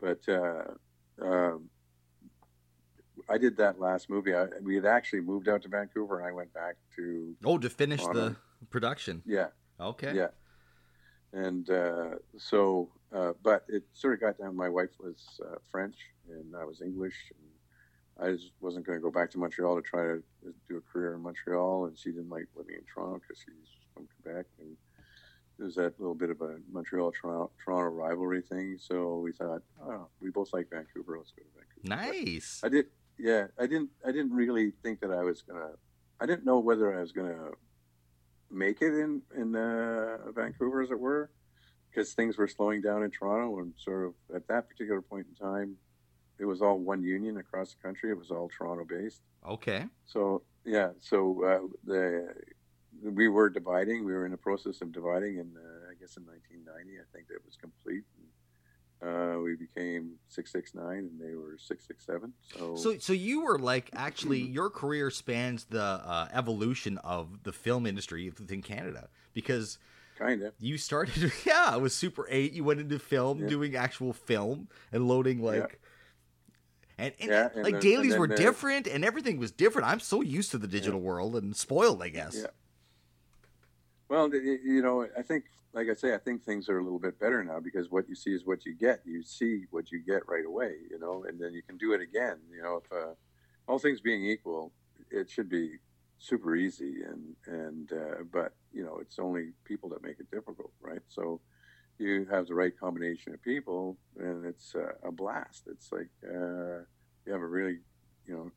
[0.00, 0.64] But uh,
[1.22, 1.70] um,
[3.28, 4.34] I did that last movie.
[4.34, 7.70] I, we had actually moved out to Vancouver, and I went back to oh to
[7.70, 8.36] finish Toronto.
[8.60, 9.22] the production.
[9.24, 9.48] yeah,
[9.80, 10.14] Okay.
[10.14, 10.28] yeah.
[11.32, 14.56] And uh, so, uh, but it sort of got down.
[14.56, 15.96] My wife was uh, French,
[16.30, 17.45] and I was English, and
[18.20, 20.22] I just wasn't going to go back to Montreal to try to
[20.68, 21.86] do a career in Montreal.
[21.86, 24.76] And she didn't like living in Toronto because she's from Quebec, and
[25.58, 28.76] there's that little bit of a Montreal Toronto, rivalry thing.
[28.78, 31.16] So we thought, oh, we both like Vancouver.
[31.16, 32.12] Let's go to Vancouver.
[32.12, 32.60] Nice.
[32.62, 32.86] I did.
[33.18, 33.90] Yeah, I didn't.
[34.06, 35.70] I didn't really think that I was gonna.
[36.20, 37.50] I didn't know whether I was gonna
[38.50, 41.30] make it in in uh, Vancouver, as it were,
[41.90, 45.34] because things were slowing down in Toronto, and sort of at that particular point in
[45.34, 45.76] time,
[46.38, 48.10] it was all one union across the country.
[48.10, 49.22] It was all Toronto based.
[49.46, 49.84] Okay.
[50.06, 52.34] So yeah, so uh, the
[53.02, 54.04] we were dividing.
[54.04, 57.28] We were in the process of dividing, and uh, I guess in 1990, I think
[57.28, 58.02] that was complete.
[58.16, 58.26] And,
[59.02, 64.40] uh, we became 669 and they were 667 so So, so you were like actually
[64.40, 69.78] your career spans the uh, evolution of the film industry within Canada because
[70.18, 72.54] kind of you started, yeah, it was Super Eight.
[72.54, 73.48] You went into film, Yeah.
[73.48, 75.78] doing actual film and loading like.
[76.98, 79.86] And, and Yeah, and like then- dailies and were the- different and everything was different.
[79.88, 82.36] I'm so used to the digital world and spoiled, I guess.
[82.40, 82.46] Yeah.
[84.08, 87.18] Well, you know, I think, like I say, I think things are a little bit
[87.18, 89.00] better now because what you see is what you get.
[89.04, 92.00] You see what you get right away, you know, and then you can do it
[92.00, 92.38] again.
[92.54, 93.14] You know, if uh,
[93.68, 94.72] all things being equal,
[95.10, 95.78] it should be
[96.18, 100.70] super easy, and and uh, but you know, it's only people that make it difficult,
[100.80, 101.02] right?
[101.08, 101.40] So
[101.98, 105.62] you have the right combination of people, and it's uh, a blast.
[105.66, 106.84] It's like uh,
[107.24, 107.78] you have a really,
[108.26, 108.50] you know,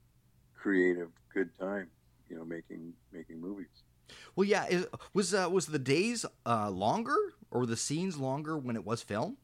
[0.56, 1.88] creative, good time,
[2.30, 3.84] you know, making making movies.
[4.36, 7.18] Well, yeah, it, was uh, was the days uh, longer
[7.52, 9.38] or the scenes longer when it was film?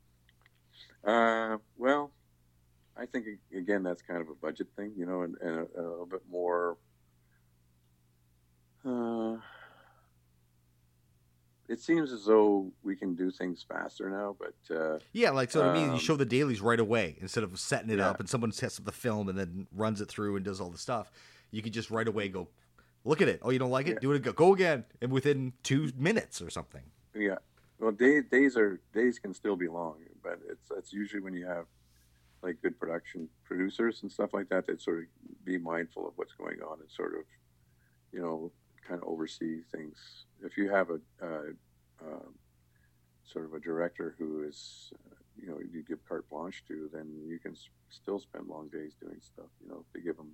[1.03, 2.11] Uh, well,
[2.97, 5.83] I think again that's kind of a budget thing, you know, and, and a, a
[5.83, 6.77] little bit more.
[11.67, 15.67] It seems as though we can do things faster now, but uh, Yeah, like so.
[15.67, 18.09] I mean, you Um, show the dailies right away instead of setting it Yeah.
[18.09, 20.69] up and someone sets up the film and then runs it through and does all
[20.69, 21.11] the stuff.
[21.51, 22.49] You could just right away go,
[23.03, 23.39] look at it.
[23.41, 23.93] Oh, you don't like it?
[23.93, 23.99] Yeah.
[23.99, 24.21] Do it.
[24.21, 26.83] Go, go again, and within two minutes or something.
[27.15, 27.37] yeah,
[27.79, 31.45] well, days days are days can still be long, but it's it's usually when you
[31.45, 31.65] have
[32.43, 35.05] like good production producers and stuff like that that sort of
[35.43, 37.23] be mindful of what's going on and sort of
[38.11, 38.51] you know
[38.87, 40.25] kind of oversee things.
[40.43, 41.51] If you have a uh,
[42.01, 42.35] um,
[43.23, 47.07] sort of a director who is uh, you know you give carte blanche to, then
[47.27, 49.49] you can s- still spend long days doing stuff.
[49.61, 50.31] You know, to give them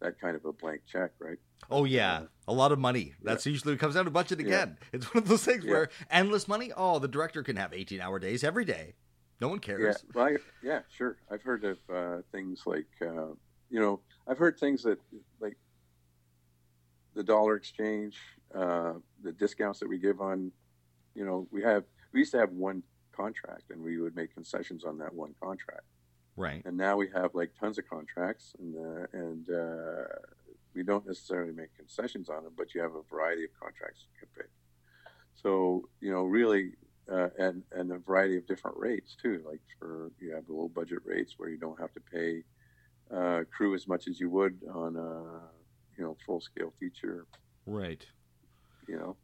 [0.00, 1.38] that kind of a blank check, right?
[1.70, 3.14] Oh yeah, a lot of money.
[3.22, 4.46] That's usually what comes down to budget Yeah.
[4.46, 4.78] again.
[4.92, 5.70] It's one of those things Yeah.
[5.70, 6.72] where endless money.
[6.76, 8.94] Oh, the director can have eighteen-hour days every day.
[9.40, 10.04] No one Yeah, cares.
[10.14, 11.16] well, I, yeah, sure.
[11.30, 13.32] I've heard of uh, things like, uh,
[13.70, 14.98] you know, I've heard things that
[15.40, 15.56] like
[17.14, 18.16] the dollar exchange,
[18.54, 20.52] uh, the discounts that we give on,
[21.14, 24.84] you know, we have we used to have one contract and we would make concessions
[24.84, 25.84] on that one contract,
[26.36, 26.62] Right.
[26.64, 30.04] and now we have like tons of contracts and uh, and uh,
[30.74, 34.18] we don't necessarily make concessions on them, but you have a variety of contracts you
[34.20, 34.50] can pick.
[35.34, 36.72] So you know, really,
[37.10, 39.42] uh, and and a variety of different rates too.
[39.46, 42.44] Like for you have the low budget rates where you don't have to pay
[43.14, 45.40] uh, crew as much as you would on a
[46.00, 47.26] you know full scale feature.
[47.66, 48.04] Right.
[48.88, 49.16] You know,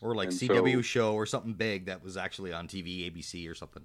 [0.00, 3.48] Or like And CW so- show or something big that was actually on TV, ABC
[3.48, 3.84] or something.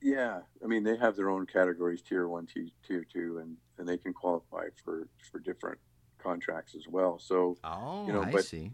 [0.00, 0.40] yeah.
[0.64, 2.46] I mean, they have their own categories: tier one,
[2.86, 5.78] tier two, and and they can qualify for for different
[6.18, 7.18] contracts as well.
[7.18, 8.72] So Oh, You know, I but- see.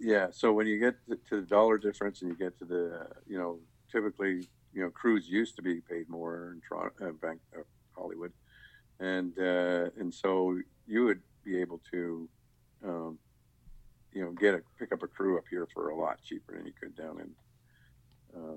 [0.00, 3.08] yeah so when you get to, to the dollar difference and you get to the
[3.26, 3.58] you know
[3.90, 7.62] typically you know crews used to be paid more in toronto uh, Bank, uh,
[7.96, 8.32] hollywood
[9.00, 12.28] and uh, and so you would be able to
[12.84, 13.18] um,
[14.12, 16.66] you know, get a pick up a crew up here for a lot cheaper than
[16.66, 18.56] you could down in uh,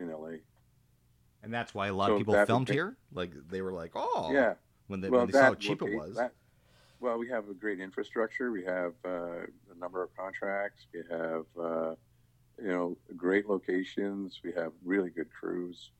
[0.00, 0.38] in LA.
[1.42, 2.96] And that's why a lot So of people filmed here.
[3.12, 4.54] Like they were like, "Oh, Yeah,
[4.88, 6.34] when they, well, when they saw how cheap it was." that-
[6.98, 8.50] well, we have a great infrastructure.
[8.50, 10.86] We have uh, a number of contracts.
[10.94, 11.94] We have, uh,
[12.58, 14.40] you know, great locations.
[14.42, 15.90] We have really good crews.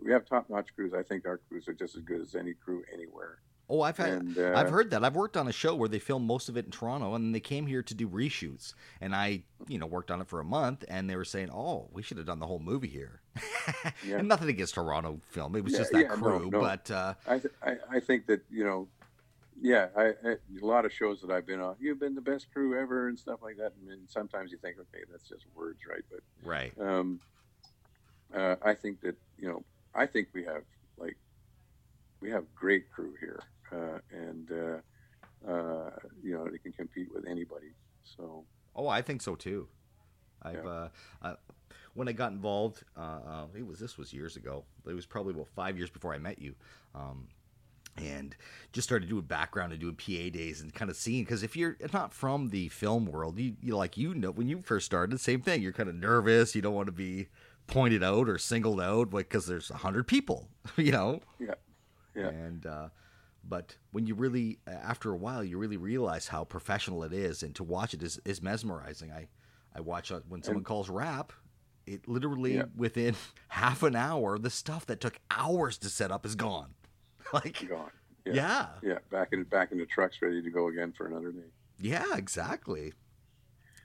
[0.00, 0.94] We have top-notch crews.
[0.94, 3.40] I think our crews are just as good as any crew anywhere.
[3.70, 4.10] Oh, I've had.
[4.10, 5.04] And uh, I've heard that.
[5.04, 7.40] I've worked on a show where they filmed most of it in Toronto, and they
[7.40, 8.74] came here to do reshoots.
[9.00, 11.88] And I, you know, worked on it for a month, and they were saying, "Oh,
[11.92, 13.20] we should have done the whole movie here."
[14.06, 14.18] Yeah.
[14.18, 16.50] and nothing against Toronto film; it was Yeah, just that yeah, crew.
[16.50, 16.60] no.
[16.60, 18.88] But uh, I, th- I I think that you know,
[19.60, 21.76] yeah, I, I a lot of shows that I've been on.
[21.78, 23.72] You've been the best crew ever and stuff like that.
[23.88, 26.02] And, sometimes you think, okay, that's just words, right?
[26.10, 27.20] But right, um,
[28.34, 29.62] uh, I think that you know,
[29.94, 30.62] I think we have
[30.98, 31.16] like
[32.20, 33.40] we have great crew here,
[33.72, 35.90] and uh, uh,
[36.22, 37.74] you know, they can compete with anybody.
[38.04, 39.68] So oh, I think so too.
[40.42, 40.70] I've Yeah.
[40.70, 40.88] uh,
[41.22, 41.34] uh,
[41.94, 44.64] when I got involved, uh, uh, it was this was years ago.
[44.86, 46.54] It was probably about five years before I met you.
[46.94, 47.28] Um,
[47.96, 48.36] and
[48.72, 51.76] just started doing background and doing PA days and kind of seeing because if you're
[51.92, 55.42] not from the film world, you, you like you know when you first started, same
[55.42, 55.60] thing.
[55.60, 56.54] You're kind of nervous.
[56.54, 57.28] You don't want to be
[57.66, 61.20] pointed out or singled out because there's a hundred people, you know.
[61.38, 61.54] yeah,
[62.14, 62.88] yeah, And uh,
[63.42, 67.54] but when you really, after a while, you really realize how professional it is, and
[67.56, 69.10] to watch it is, is mesmerizing.
[69.12, 69.28] I
[69.74, 71.32] I watch uh, when someone calls wrap.
[71.86, 72.64] It literally Yeah.
[72.76, 73.14] within
[73.48, 76.74] half an hour, the stuff that took hours to set up is gone.
[77.32, 77.90] Like, gone.
[78.24, 78.34] yeah.
[78.34, 78.66] Yeah.
[78.82, 81.46] yeah, back in back in the trucks, ready to go again for another day.
[81.78, 82.92] Yeah, exactly.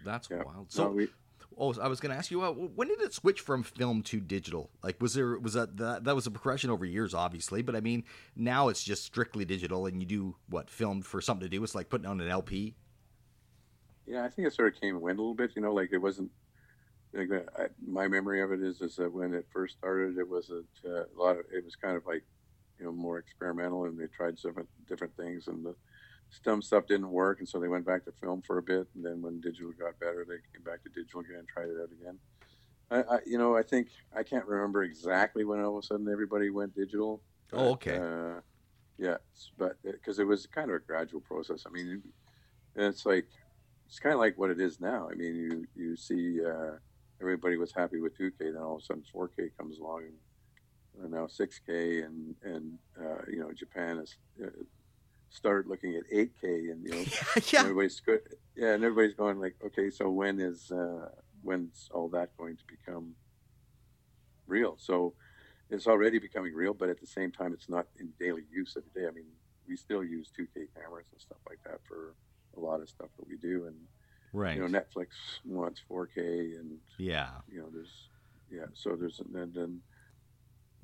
[0.04, 0.44] That's Yeah.
[0.44, 0.72] wild.
[0.72, 1.08] So So, we,
[1.58, 4.20] oh, I was going to ask you, uh, when did it switch from film to
[4.20, 4.70] digital?
[4.84, 7.82] Like, was there was that that, that was a progression over years, obviously, but I
[7.82, 8.04] mean,
[8.36, 11.64] now it's just strictly digital, and you do what filmed for something to do.
[11.64, 12.76] It's like putting on an LP.
[14.06, 15.52] Yeah, I think it sort of came and went a little bit.
[15.56, 16.32] You know, like it wasn't.
[17.14, 20.50] Like I, my memory of it is is that when it first started, it was
[20.50, 21.46] a, a lot of.
[21.52, 22.24] It was kind of like,
[22.78, 25.76] you know, more experimental, and they tried different different things, and the
[26.30, 29.04] some stuff didn't work, and so they went back to film for a bit, and
[29.04, 31.90] then when digital got better, they came back to digital again and tried it out
[31.92, 32.18] again.
[32.92, 36.08] I, I you know, I think I can't remember exactly when all of a sudden
[36.12, 37.22] everybody went digital.
[37.54, 37.98] Oh, okay.
[37.98, 38.42] Uh,
[38.98, 39.18] yeah,
[39.58, 41.64] but because it was kind of a gradual process.
[41.68, 42.02] I mean,
[42.76, 43.28] it's like
[43.88, 45.10] it's kind of like what it is now.
[45.12, 46.78] I mean, you you see uh,
[47.22, 51.14] everybody was happy with 2K, then all of a sudden 4K comes along, and, and
[51.14, 54.50] now 6K, and and uh, you know Japan is uh,
[55.36, 57.04] started looking at 8K, and you know
[57.52, 57.60] yeah.
[57.62, 58.22] everybody's good,
[58.56, 61.10] yeah, and everybody's going like, okay, so when is uh,
[61.44, 63.16] when's all that going to become
[64.48, 64.76] real?
[64.80, 65.14] So
[65.70, 69.02] it's already becoming real, but at the same time, it's not in daily use every
[69.02, 69.08] day.
[69.08, 69.26] I mean,
[69.68, 72.16] we still use 2K cameras and stuff like that for
[72.56, 73.76] a lot of stuff that we do, and
[74.34, 74.58] Right.
[74.58, 75.08] you know, Netflix
[75.46, 77.30] wants 4K, and yeah.
[77.50, 78.10] you know, there's
[78.52, 79.82] yeah, so there's and then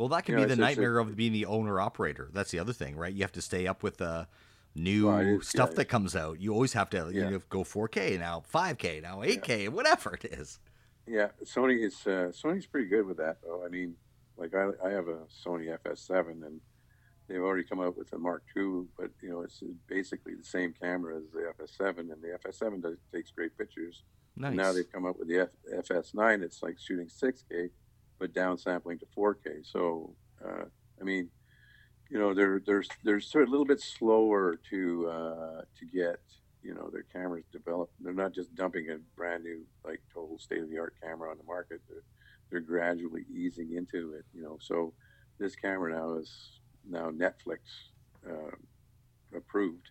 [0.02, 1.80] Well, that could You be know, the it's- it's a- nightmare of being the owner
[1.80, 2.32] operator.
[2.34, 3.14] That's the other thing, right?
[3.14, 4.28] You have to stay up with the
[4.74, 5.76] new stuff yeah.
[5.76, 6.42] that comes out.
[6.42, 10.60] You always have to you know, go 4K now, 5K now, 8K, whatever it is.
[11.06, 13.64] yeah, Sony is uh, Sony's pretty good with that though.
[13.64, 13.96] I mean,
[14.38, 16.62] like I I have a Sony FS7 and
[17.28, 20.74] they've already come out with a Mark II, but you know, it's basically the same
[20.74, 24.02] camera as the FS7, and the FS7 does, takes great pictures.
[24.36, 24.48] Nice.
[24.50, 26.42] And now they've come up with the F- FX9.
[26.42, 27.70] It's like shooting 6K,
[28.22, 29.64] but downsampling to 4K.
[29.64, 30.14] So,
[30.46, 30.66] uh,
[31.02, 31.30] I mean,
[32.10, 36.20] you know, they're they're they're sort of a little bit slower to uh, to get
[36.62, 37.94] you know their cameras developed.
[38.00, 41.38] They're not just dumping a brand new like total state of the art camera on
[41.38, 41.82] the market.
[41.90, 42.04] They're
[42.52, 44.26] they're gradually easing into it.
[44.36, 44.94] You know, so
[45.40, 47.60] this camera now is now Netflix
[48.30, 48.56] uh,
[49.36, 49.90] approved,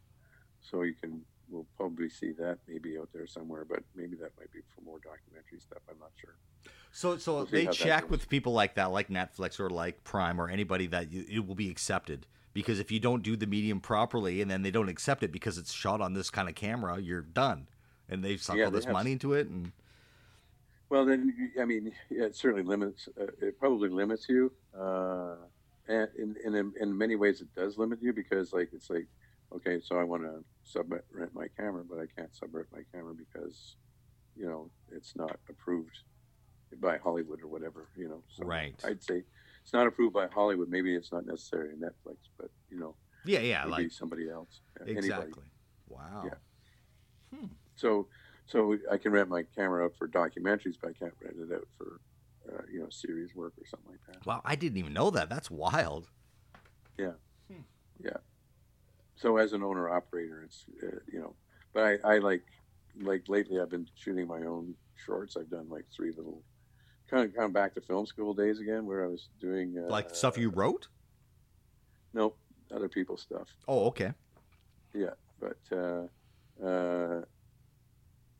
[0.60, 4.52] so you can we'll probably see that maybe out there somewhere, but maybe that might
[4.52, 5.78] be for more documentary stuff.
[5.90, 6.36] I'm not sure.
[6.92, 10.48] So, so We'll they check with people like that, like Netflix or like Prime or
[10.48, 12.26] anybody that you, it will be accepted.
[12.52, 15.56] Because if you don't do the medium properly and then they don't accept it because
[15.56, 17.68] it's shot on this kind of camera, you're done.
[18.08, 19.46] And they've sunk Yeah, all they this have- money into it.
[19.46, 19.70] And
[20.88, 23.08] Well, then I mean, yeah, it certainly limits.
[23.20, 25.36] Uh, it probably limits you, uh,
[25.86, 29.06] and in, in in many ways, it does limit you because like it's like,
[29.54, 32.82] okay, so I want to sub rent my camera, but I can't sub rent my
[32.92, 33.76] camera because,
[34.36, 35.98] you know, it's not approved
[36.78, 37.88] by Hollywood or whatever.
[37.96, 38.80] You know, so Right.
[38.84, 39.22] I'd say
[39.62, 40.68] it's not approved by Hollywood.
[40.68, 44.84] Maybe it's not necessarily Netflix, but you know, yeah, yeah, maybe like somebody else, uh,
[44.84, 45.06] anybody.
[45.06, 45.44] exactly.
[45.88, 46.22] Wow.
[46.26, 47.40] Yeah.
[47.76, 48.08] So,
[48.46, 51.66] so I can rent my camera out for documentaries, but I can't rent it out
[51.78, 52.00] for,
[52.52, 54.26] uh, you know, series work or something like that.
[54.26, 55.30] Wow, I didn't even know that.
[55.30, 56.10] That's wild.
[59.20, 61.34] So as an owner operator, it's uh, you know,
[61.74, 62.42] but I, I like
[63.02, 65.36] like lately I've been shooting my own shorts.
[65.36, 66.42] I've done like three little
[67.10, 69.90] kind of kind of back to film school days again, where I was doing uh,
[69.90, 70.88] like stuff you wrote.
[72.14, 72.38] Nope,
[72.74, 73.48] other people's stuff.
[73.68, 74.12] Oh, okay.
[74.94, 77.22] Yeah, but uh, uh,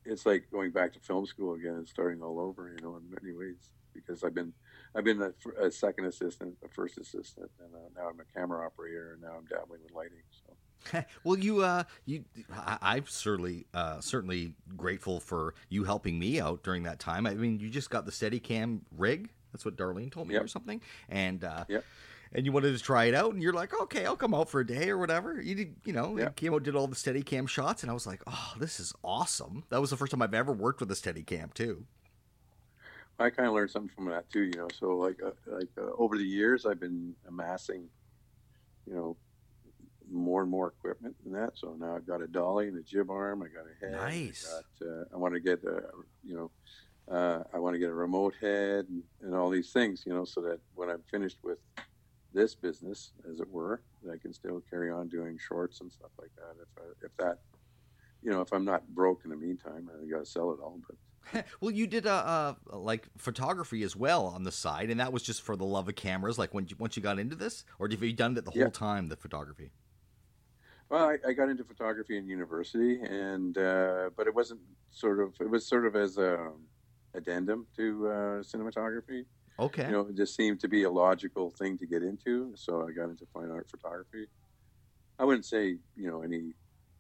[0.06, 2.74] it's like going back to film school again and starting all over.
[2.74, 4.54] You know, in many ways because I've been
[4.94, 8.64] I've been a, a second assistant, a first assistant, and uh, now I'm a camera
[8.64, 10.22] operator, and now I'm dabbling with lighting.
[10.30, 10.54] So.
[11.24, 16.62] well, you, uh, you, I, am certainly, uh, certainly grateful for you helping me out
[16.62, 17.26] during that time.
[17.26, 19.30] I mean, you just got the Steadicam rig.
[19.52, 20.44] That's what Darlene told me, yep.
[20.44, 20.80] or something.
[21.08, 21.84] And uh, yep.
[22.32, 24.60] and you wanted to try it out, and you're like, okay, I'll come out for
[24.60, 25.40] a day or whatever.
[25.40, 26.36] You did, you know, yep.
[26.36, 29.64] came out, did all the Steadicam shots, and I was like, oh, this is awesome.
[29.70, 31.84] That was the first time I've ever worked with a Steadicam too.
[33.20, 34.68] I kind of learned something from that too, you know.
[34.78, 37.88] So like uh, like uh, over the years, I've been amassing,
[38.86, 39.16] you know,
[40.10, 41.52] more and more equipment than that.
[41.54, 43.42] So now I've got a dolly and a jib arm.
[43.42, 44.00] I got a head.
[44.00, 44.52] Nice.
[44.52, 45.82] I, got, uh, I want to get a,
[46.24, 46.50] you know,
[47.10, 50.24] uh, I want to get a remote head and, and, all these things, you know,
[50.24, 51.58] so that when I'm finished with
[52.32, 56.10] this business, as it were, that I can still carry on doing shorts and stuff
[56.20, 56.62] like that.
[56.62, 57.40] If I, if that,
[58.22, 60.80] you know, if I'm not broke in the meantime, I got to sell it all,
[60.86, 60.96] but.
[61.60, 65.22] well, you did uh, uh, like photography as well on the side, and that was
[65.22, 66.38] just for the love of cameras.
[66.38, 68.62] Like when you, once you got into this, or have you done it the whole
[68.62, 68.68] yeah.
[68.68, 69.08] time?
[69.08, 69.70] The photography.
[70.90, 75.34] Well, I, I, got into photography in university, and uh, but it wasn't sort of
[75.40, 76.50] it was sort of as a
[77.14, 79.24] addendum to uh, cinematography.
[79.60, 79.84] Okay.
[79.84, 82.90] You know, it just seemed to be a logical thing to get into, so I
[82.90, 84.26] got into fine art photography.
[85.20, 86.54] I wouldn't say you know any.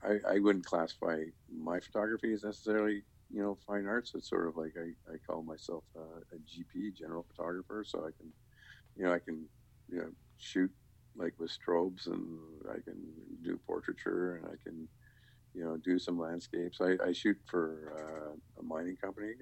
[0.04, 4.12] I, I wouldn't classify my photography as necessarily you know fine arts.
[4.14, 7.82] It's sort of like I, I call myself a, a GP, general photographer.
[7.84, 8.30] So I can,
[8.96, 9.46] you know, I can
[9.90, 10.70] you know shoot
[11.20, 12.96] like with strobes, and I can
[13.42, 14.88] do portraiture, and I can
[15.54, 16.80] you know do some landscapes.
[16.80, 19.32] I, I shoot for uh, a mining company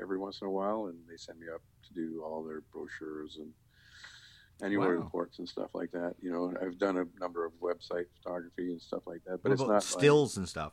[0.00, 3.38] every once in a while, and they send me up to do all their brochures
[3.38, 3.52] and
[4.62, 4.90] annual wow.
[4.90, 6.14] reports and stuff like that.
[6.20, 9.42] You know, I've done a number of website photography and stuff like that.
[9.42, 10.72] But it's not stills like, and stuff.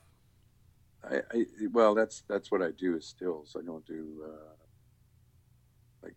[1.03, 3.57] I, I, well, that's that's what I do is stills.
[3.59, 4.55] I don't do uh,
[6.01, 6.15] like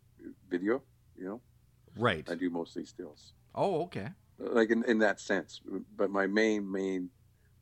[0.49, 0.83] video,
[1.17, 1.41] you know.
[1.97, 2.29] Right.
[2.31, 3.33] I do mostly stills.
[3.55, 4.11] Oh, okay.
[4.39, 5.61] Like in, in that sense,
[5.97, 7.09] but my main main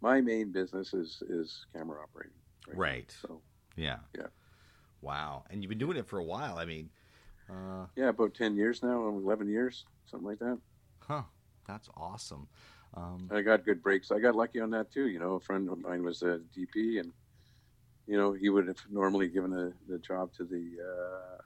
[0.01, 2.33] my main business is is camera operating.
[2.69, 2.77] Right.
[2.77, 3.17] right.
[3.23, 3.41] So.
[3.77, 3.99] Yeah.
[4.17, 4.27] Yeah.
[5.01, 6.59] Wow, and you've been doing it for a while.
[6.59, 6.91] I mean.
[7.49, 7.87] Uh...
[7.95, 10.59] Yeah, about ten years now, eleven years, something like that.
[11.01, 11.23] Huh.
[11.67, 12.49] That's awesome.
[12.95, 14.11] Um, I got good breaks.
[14.11, 15.09] I got lucky on that too.
[15.09, 17.13] You know, a friend of mine was a DP, and
[18.07, 21.43] you know he would have normally given the, the job to the uh,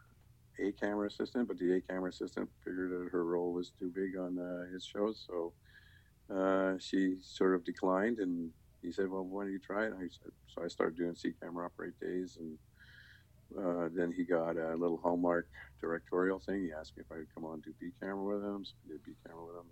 [0.61, 4.17] A camera assistant, but the A camera assistant figured that her role was too big
[4.17, 5.53] on uh, his shows, so
[6.35, 8.19] uh, she sort of declined.
[8.19, 8.51] And
[8.83, 11.33] he said, "Well, why don't you try it?" I said, so I started doing C
[11.41, 12.59] camera operate days, and
[13.59, 15.49] uh, then he got a little Hallmark
[15.81, 16.63] directorial thing.
[16.65, 18.65] He asked me if I would come on and do B camera with him.
[18.65, 19.71] So I did B camera with him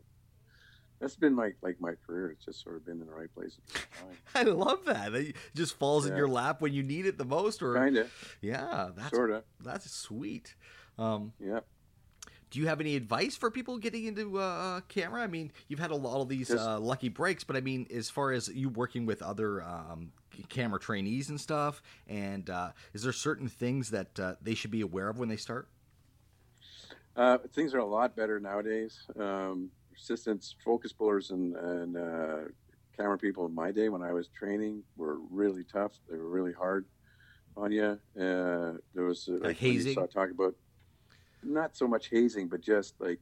[1.00, 2.30] that's been my like my career.
[2.30, 4.16] It's just sort of been in the right place at the time.
[4.34, 5.14] I love that.
[5.14, 6.12] It just falls yeah.
[6.12, 8.36] in your lap when you need it the most, or kind of.
[8.40, 9.44] Yeah, that's sort of.
[9.62, 10.54] That's sweet.
[10.98, 11.60] Um, yeah.
[12.50, 15.20] Do you have any advice for people getting into uh, camera?
[15.20, 18.08] I mean, you've had a lot of these uh, lucky breaks, but I mean, as
[18.08, 20.12] far as you working with other um,
[20.48, 24.80] camera trainees and stuff, and uh, is there certain things that uh, they should be
[24.80, 25.68] aware of when they start?
[27.16, 29.00] Uh, things are a lot better nowadays.
[29.18, 32.48] Um, assistants, focus pullers, and, and uh,
[32.96, 35.92] camera people in my day when I was training were really tough.
[36.10, 36.86] They were really hard
[37.56, 37.98] on you.
[38.18, 39.94] Uh, there was uh, like hazing.
[39.94, 40.54] Saw talk about
[41.42, 43.20] not so much hazing, but just like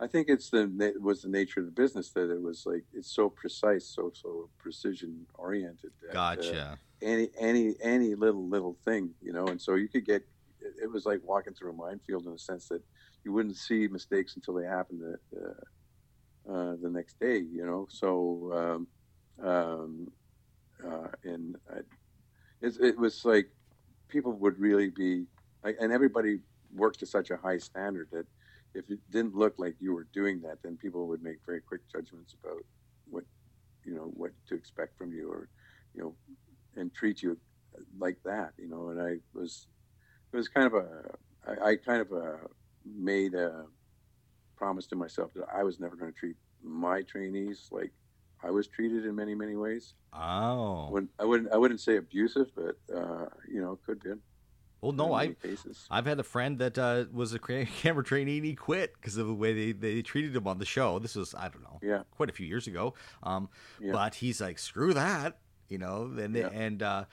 [0.00, 2.84] I think it's the it was the nature of the business that it was like
[2.92, 5.92] it's so precise, so so precision oriented.
[6.02, 6.78] That, uh, gotcha.
[7.00, 10.26] any any any little little thing, you know, and so you could get.
[10.80, 12.82] It, was like walking through a minefield in the sense that
[13.24, 15.02] you wouldn't see mistakes until they happened.
[15.36, 15.54] Uh,
[16.48, 17.86] uh, the next day, you know.
[17.88, 18.86] So,
[19.40, 20.10] um, um,
[20.84, 21.78] uh, and I,
[22.60, 23.48] it, it, was like
[24.08, 25.24] people would really be,
[25.64, 26.40] and everybody
[26.74, 28.26] worked to such a high standard that
[28.74, 31.82] if it didn't look like you were doing that, then people would make very quick
[31.90, 32.64] judgments about
[33.10, 33.24] what,
[33.84, 35.48] you know, what to expect from you, or,
[35.94, 36.14] you know,
[36.76, 37.36] and treat you
[37.98, 38.88] like that, you know.
[38.88, 39.66] And I was,
[40.32, 40.88] it was kind of a,
[41.46, 42.46] I, I kind of uh,
[42.84, 43.66] made a
[44.62, 47.90] promised to myself that I was never going to treat my trainees like
[48.44, 49.94] I was treated in many, many ways.
[50.12, 54.10] Oh, when, I wouldn't, I wouldn't say abusive, but uh, you know, could be.
[54.80, 55.34] Well, no, I
[55.90, 57.38] I've had a friend that uh, was a
[57.82, 60.64] camera trainee and he quit because of the way they, they treated him on the
[60.64, 61.00] show.
[61.00, 62.94] This was I don't know, yeah, quite a few years ago.
[63.24, 63.48] Um,
[63.80, 63.90] yeah.
[63.90, 65.38] but he's like, screw that,
[65.68, 66.12] you know.
[66.16, 66.50] And yeah.
[66.52, 67.04] and uh,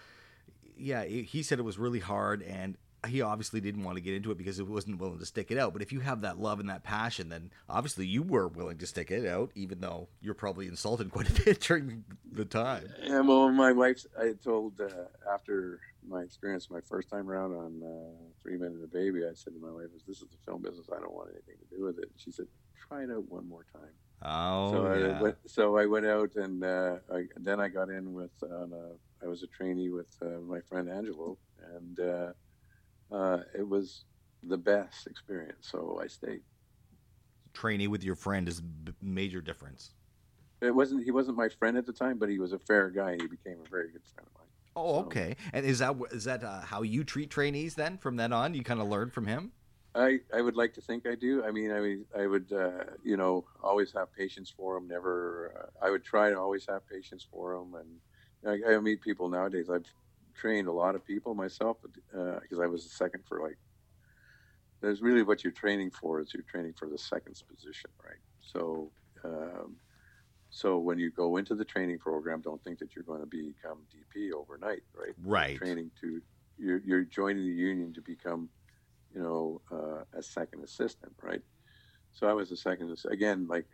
[0.78, 2.78] yeah, he said it was really hard, and
[3.08, 5.58] he obviously didn't want to get into it because he wasn't willing to stick it
[5.58, 5.74] out.
[5.74, 8.88] But if you have that love and that passion, then obviously you were willing to
[8.88, 12.90] stick it out, even though you're probably insulted quite a bit during the time.
[13.02, 14.90] Yeah, well, my wife, I told uh,
[15.32, 19.34] after my experience my first time around on uh, Three Men and a Baby, I
[19.34, 20.88] said to my wife, "This is the film business.
[20.92, 22.48] I don't want anything to do with it." She said,
[22.88, 23.92] "Try it out one more time."
[24.22, 25.20] Oh, so yeah.
[25.20, 28.32] I went, so I went out and uh, I, then I got in with.
[29.22, 31.38] I was a trainee with uh, my friend Angelo,
[31.76, 32.00] and
[33.12, 34.06] uh, it was
[34.44, 35.68] the best experience.
[35.72, 36.42] So I stayed.
[37.54, 39.92] Trainee with your friend is a major difference.
[40.62, 41.04] It wasn't.
[41.04, 43.28] He wasn't my friend at the time, but he was a fair guy, and he
[43.28, 44.48] became a very good friend of mine.
[44.76, 45.36] Oh, so, okay.
[45.54, 47.98] And is that is that uh, how you treat trainees then?
[47.98, 49.52] From then on, you kind of learn from him.
[49.96, 51.44] I, I would like to think I do.
[51.44, 54.88] I mean, I mean, I would, uh, you know, always have patience for them.
[54.88, 57.74] Never, uh, I would try to always have patience for them.
[58.46, 59.70] And I, I meet people nowadays.
[59.70, 59.92] I've
[60.40, 63.58] trained a lot of people myself because uh, I was the second for like.
[64.82, 68.22] There's really what you're training for is you're training for the seconds position, right?
[68.40, 68.90] So,
[69.26, 69.76] um,
[70.50, 73.80] so when you go into the training program, don't think that you're going to become
[73.94, 75.14] DP overnight, right?
[75.22, 75.50] Right.
[75.50, 76.22] You're training to
[76.58, 78.50] you're, you're joining the union to become,
[79.14, 81.42] you know, uh, a second assistant, right?
[82.12, 83.66] So I was a second again, like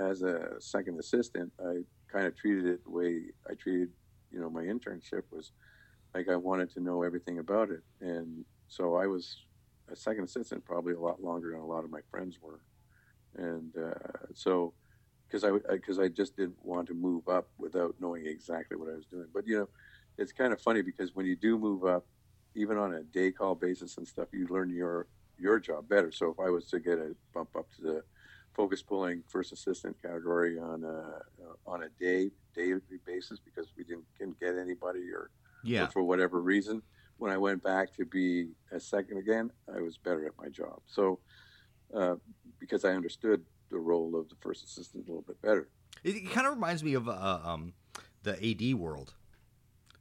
[0.00, 1.82] as a second assistant, I
[2.12, 3.90] kind of treated it the way I treated,
[4.30, 5.52] you know, my internship was
[6.14, 9.44] like I wanted to know everything about it, and so I was
[9.90, 12.60] a second assistant probably a lot longer than a lot of my friends were,
[13.36, 14.72] and uh, so
[15.26, 18.96] because I because I, just didn't want to move up without knowing exactly what I
[18.96, 19.26] was doing.
[19.32, 19.68] But you know,
[20.18, 22.06] it's kind of funny because when you do move up,
[22.54, 25.06] even on a day call basis and stuff, you learn your
[25.38, 26.10] your job better.
[26.12, 28.02] So if I was to get a bump up to the
[28.54, 31.20] focus pulling first assistant category on a
[31.66, 35.30] on a day daily basis because we didn't, didn't get anybody or
[35.62, 35.86] yeah.
[35.88, 36.82] for whatever reason.
[37.18, 40.80] When I went back to be a second again, I was better at my job.
[40.86, 41.20] So,
[41.94, 42.14] uh,
[42.58, 45.68] because I understood the role of the first assistant a little bit better.
[46.04, 47.74] It, it kind of reminds me of uh, um,
[48.22, 49.14] the AD world.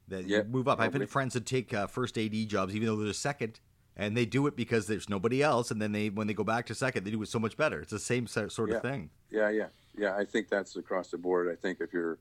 [0.08, 0.80] That you move up.
[0.80, 3.60] I've had friends that take uh, first AD jobs, even though they're second,
[3.96, 5.70] and they do it because there's nobody else.
[5.70, 7.82] And then they, when they go back to second, they do it so much better.
[7.82, 8.78] It's the same sort yeah.
[8.78, 9.12] of thing.
[9.30, 10.16] Yeah, yeah, yeah.
[10.16, 11.48] I think that's across the board.
[11.52, 12.18] I think if you're,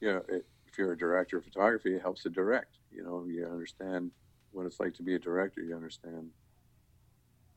[0.00, 0.46] you know, it,
[0.80, 2.78] you're a director of photography, it helps to direct.
[2.90, 4.10] You know, you understand
[4.50, 5.62] what it's like to be a director.
[5.62, 6.30] You understand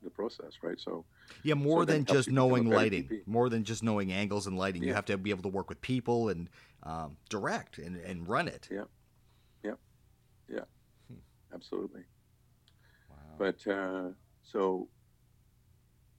[0.02, 0.78] the process, right?
[0.78, 1.06] So
[1.42, 3.26] yeah, more so than just knowing lighting, DP.
[3.26, 4.82] more than just knowing angles and lighting.
[4.82, 4.88] Yeah.
[4.88, 6.50] You have to be able to work with people and
[6.82, 8.68] um, direct and, and run it.
[8.70, 8.84] Yeah,
[9.64, 9.72] yeah,
[10.48, 10.64] yeah,
[11.08, 11.18] hmm.
[11.54, 12.02] absolutely.
[13.08, 13.16] Wow.
[13.38, 14.08] But uh,
[14.42, 14.88] so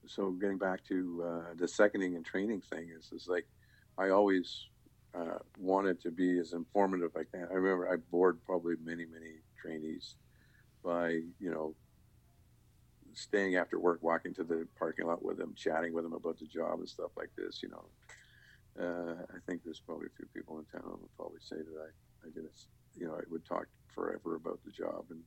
[0.06, 3.46] so getting back to uh, the seconding and training thing is is like
[3.96, 4.66] I always
[5.16, 7.48] uh, wanted to be as informative as I can.
[7.50, 10.16] I remember I bored probably many, many trainees
[10.84, 11.74] by, you know,
[13.14, 16.46] staying after work, walking to the parking lot with them, chatting with them about the
[16.46, 17.84] job and stuff like this, you know.
[18.78, 22.26] Uh, I think there's probably a few people in town would probably say that I,
[22.26, 22.52] I did it,
[22.94, 25.20] you know, I would talk forever about the job and,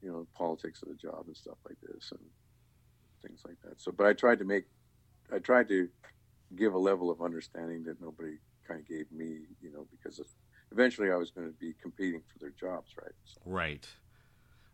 [0.00, 2.20] you know, politics of the job and stuff like this and
[3.22, 3.80] things like that.
[3.80, 4.66] So, but I tried to make,
[5.34, 5.88] I tried to
[6.54, 8.36] give a level of understanding that nobody
[8.70, 10.20] kind of gave me, you know, because
[10.72, 13.12] eventually I was going to be competing for their jobs, right?
[13.24, 13.86] So, right.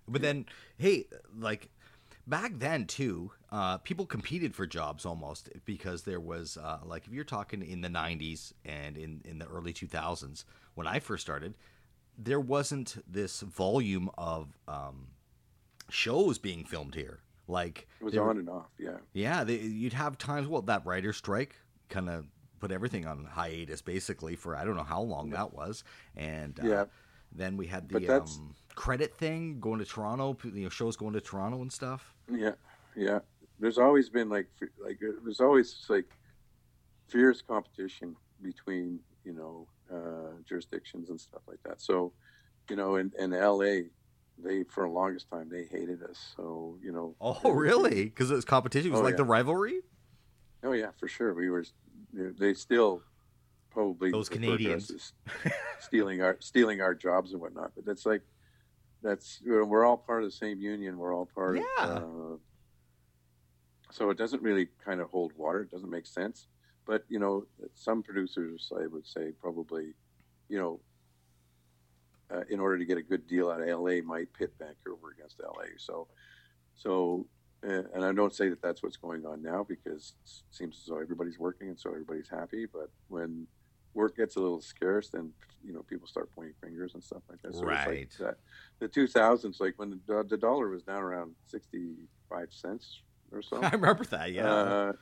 [0.09, 0.28] But yeah.
[0.28, 0.47] then,
[0.78, 1.07] hey,
[1.38, 1.70] like
[2.26, 7.12] back then too, uh, people competed for jobs almost because there was uh, like if
[7.12, 10.44] you're talking in the '90s and in in the early 2000s
[10.74, 11.57] when I first started,
[12.18, 15.09] there wasn't this volume of um,
[15.88, 17.20] shows being filmed here.
[17.49, 18.99] Like it was on and off, yeah.
[19.12, 20.49] Yeah, they, you'd have times.
[20.49, 21.57] Well, that writer strike
[21.88, 22.26] kind of
[22.59, 25.36] put everything on hiatus basically for I don't know how long yeah.
[25.36, 25.84] that was,
[26.16, 26.84] and uh, yeah.
[27.32, 31.20] then we had the um, credit thing going to Toronto, you know, shows going to
[31.20, 32.14] Toronto and stuff.
[32.30, 32.52] Yeah,
[32.94, 33.20] yeah.
[33.59, 34.48] There's always been like
[34.78, 36.07] like there's always like
[37.09, 41.80] fierce competition between you know uh, jurisdictions and stuff like that.
[41.80, 42.12] So,
[42.68, 43.86] you know, in, in L.A.
[44.38, 46.34] They for the longest time they hated us.
[46.36, 47.14] So you know.
[47.20, 48.04] Oh really?
[48.04, 48.88] Because it was competition.
[48.88, 49.18] It was oh, like yeah.
[49.18, 49.80] the rivalry.
[50.62, 51.32] Oh yeah, for sure.
[51.32, 51.64] We were
[52.38, 53.02] they still
[53.70, 55.12] probably those Canadians
[55.80, 57.72] stealing our stealing our jobs and whatnot.
[57.74, 58.22] But that's like
[59.02, 60.98] that's we're all part of the same union.
[60.98, 61.56] We're all part.
[61.56, 61.86] Yeah.
[61.86, 62.36] Of, uh,
[63.90, 65.62] so it doesn't really kind of hold water.
[65.62, 66.48] It doesn't make sense.
[66.86, 69.94] But you know, some producers, I would say, probably,
[70.48, 70.80] you know,
[72.30, 75.40] uh, in order to get a good deal out of LA, might pit Vancouver against
[75.40, 75.64] LA.
[75.78, 76.08] So,
[76.74, 77.26] so,
[77.62, 81.00] and I don't say that that's what's going on now because it seems as though
[81.00, 82.66] everybody's working and so everybody's happy.
[82.66, 83.46] But when
[83.94, 85.32] work gets a little scarce, then
[85.64, 87.54] you know people start pointing fingers and stuff like that.
[87.54, 87.88] So right.
[88.02, 88.36] It's like
[88.80, 93.00] that, the 2000s, like when the, the dollar was down around 65 cents
[93.32, 93.59] or so.
[93.62, 94.32] I remember that.
[94.32, 94.48] Yeah.
[94.48, 94.92] Uh,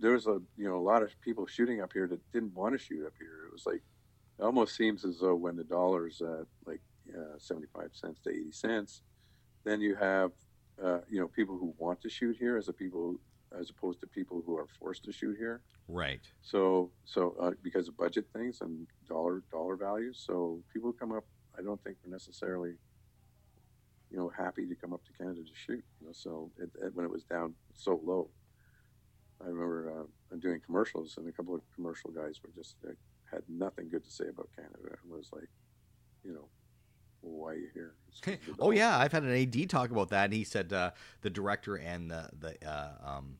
[0.00, 2.72] there was a you know a lot of people shooting up here that didn't want
[2.72, 3.46] to shoot up here.
[3.48, 3.82] It was like
[4.38, 6.80] it almost seems as though when the dollar's at like
[7.12, 9.02] uh, 75 cents to 80 cents,
[9.64, 10.30] then you have
[10.82, 13.16] uh, you know people who want to shoot here as a people
[13.58, 15.62] as opposed to people who are forced to shoot here.
[15.88, 16.20] Right.
[16.42, 21.24] So so uh, because of budget things and dollar dollar values, so people come up.
[21.58, 22.74] I don't think they're necessarily
[24.10, 25.84] you know happy to come up to Canada to shoot.
[26.00, 28.28] You know, so it, it, when it was down so low.
[29.40, 29.92] I remember
[30.32, 32.90] uh, doing commercials, and a couple of commercial guys were just uh,
[33.30, 35.48] had nothing good to say about Canada, and was like,
[36.24, 36.48] you know,
[37.20, 37.94] why are you here?
[38.58, 40.90] oh yeah, I've had an AD talk about that, and he said uh,
[41.22, 43.38] the director and the the uh, um,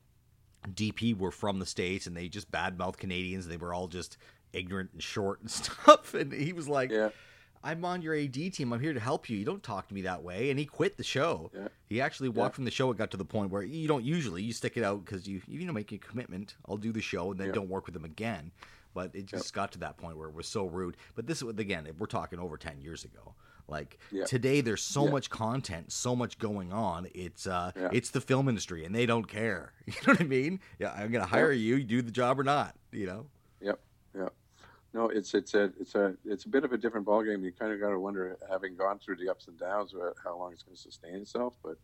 [0.72, 3.46] DP were from the states, and they just badmouth Canadians.
[3.48, 4.16] They were all just
[4.52, 6.90] ignorant and short and stuff, and he was like.
[6.90, 7.10] Yeah.
[7.60, 8.72] I'm on your AD team.
[8.72, 9.36] I'm here to help you.
[9.36, 10.50] You don't talk to me that way.
[10.50, 11.50] And he quit the show.
[11.52, 11.66] Yeah.
[11.86, 12.54] He actually walked Yeah.
[12.54, 12.88] from the show.
[12.92, 15.42] It got to the point where you don't usually you stick it out because you
[15.48, 16.54] you know make a commitment.
[16.68, 18.52] I'll do the show and then don't work with them again.
[18.94, 20.96] But it just got to that point where it was so rude.
[21.16, 23.34] But this was again, we're talking over ten years ago.
[23.68, 24.24] Like Yeah.
[24.24, 25.10] today, there's so Yeah.
[25.10, 27.08] much content, so much going on.
[27.14, 27.90] It's uh, Yeah.
[27.92, 29.72] it's the film industry, and they don't care.
[29.86, 30.60] You know what I mean?
[30.78, 31.76] Yeah, I'm gonna hire you.
[31.76, 32.74] You do the job or not.
[32.92, 33.26] You know?
[33.60, 33.80] Yep,
[34.14, 34.34] yep.
[34.94, 37.42] No, it's it's a it's a it's a bit of a different ballgame.
[37.44, 39.94] You kind of got to wonder, having gone through the ups and downs,
[40.24, 41.54] how long it's going to sustain itself.
[41.62, 41.76] But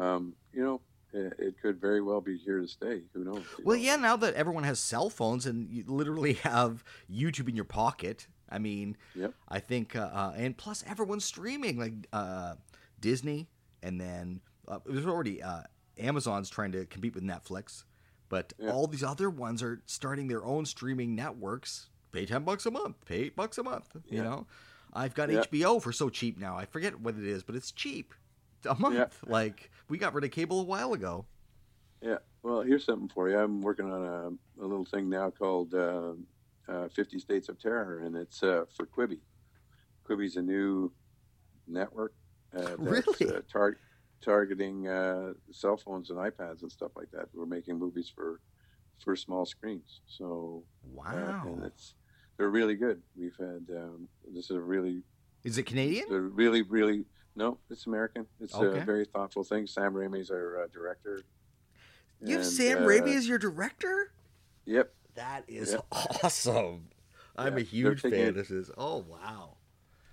[0.00, 0.80] um, you know,
[1.12, 3.02] it, it could very well be here to stay.
[3.12, 3.44] Who knows?
[3.62, 3.82] Well, know?
[3.82, 3.96] yeah.
[3.96, 8.58] Now that everyone has cell phones and you literally have YouTube in your pocket, I
[8.58, 9.34] mean, Yep.
[9.48, 12.54] I think, uh, uh, and plus everyone's streaming like uh,
[13.00, 13.48] Disney,
[13.82, 15.62] and then uh, there's already uh,
[15.98, 17.84] Amazon's trying to compete with Netflix,
[18.28, 18.70] but Yeah.
[18.70, 21.90] all these other ones are starting their own streaming networks.
[22.12, 23.04] Pay ten bucks a month.
[23.06, 23.96] Pay eight bucks a month.
[24.08, 24.46] You know,
[24.92, 25.28] I've got.
[25.30, 26.56] HBO for so cheap now.
[26.56, 28.14] I forget what it is, but it's cheap
[28.64, 29.18] a month.
[29.26, 31.26] Like we got rid of cable a while ago.
[32.00, 32.18] Yeah.
[32.44, 33.38] Well, here's something for you.
[33.38, 35.74] I'm working on a, a little thing now called
[36.68, 39.18] uh, uh, 50 States of Terror, and it's uh, for Quibi.
[40.08, 40.92] Quibi's a new
[41.66, 42.12] network
[42.56, 42.78] uh, that's
[43.18, 43.36] Really?
[43.36, 43.78] uh, tar-
[44.20, 47.28] targeting uh, cell phones and iPads and stuff like that.
[47.34, 48.40] We're making movies for
[49.02, 50.00] for small screens.
[50.06, 50.62] So
[50.92, 51.42] Wow.
[51.46, 51.94] and it's
[52.36, 53.02] they're really good.
[53.16, 55.02] We've had um, this is a really
[55.42, 56.06] Is it Canadian?
[56.08, 57.04] they're really really
[57.36, 58.26] no, it's American.
[58.40, 58.78] It's Okay.
[58.80, 59.66] a very thoughtful thing.
[59.66, 61.22] Sam Raimi's our uh, director.
[62.22, 64.12] You have Sam uh, Raimi as your director?
[64.66, 64.94] Yep.
[65.14, 65.78] That is Yeah.
[66.22, 66.88] awesome.
[67.36, 68.50] I'm Yeah, a huge fan it- of this.
[68.50, 69.56] Is oh wow.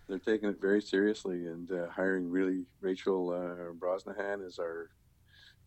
[0.07, 4.89] they're taking it very seriously and uh, hiring really Rachel uh, Brosnahan as our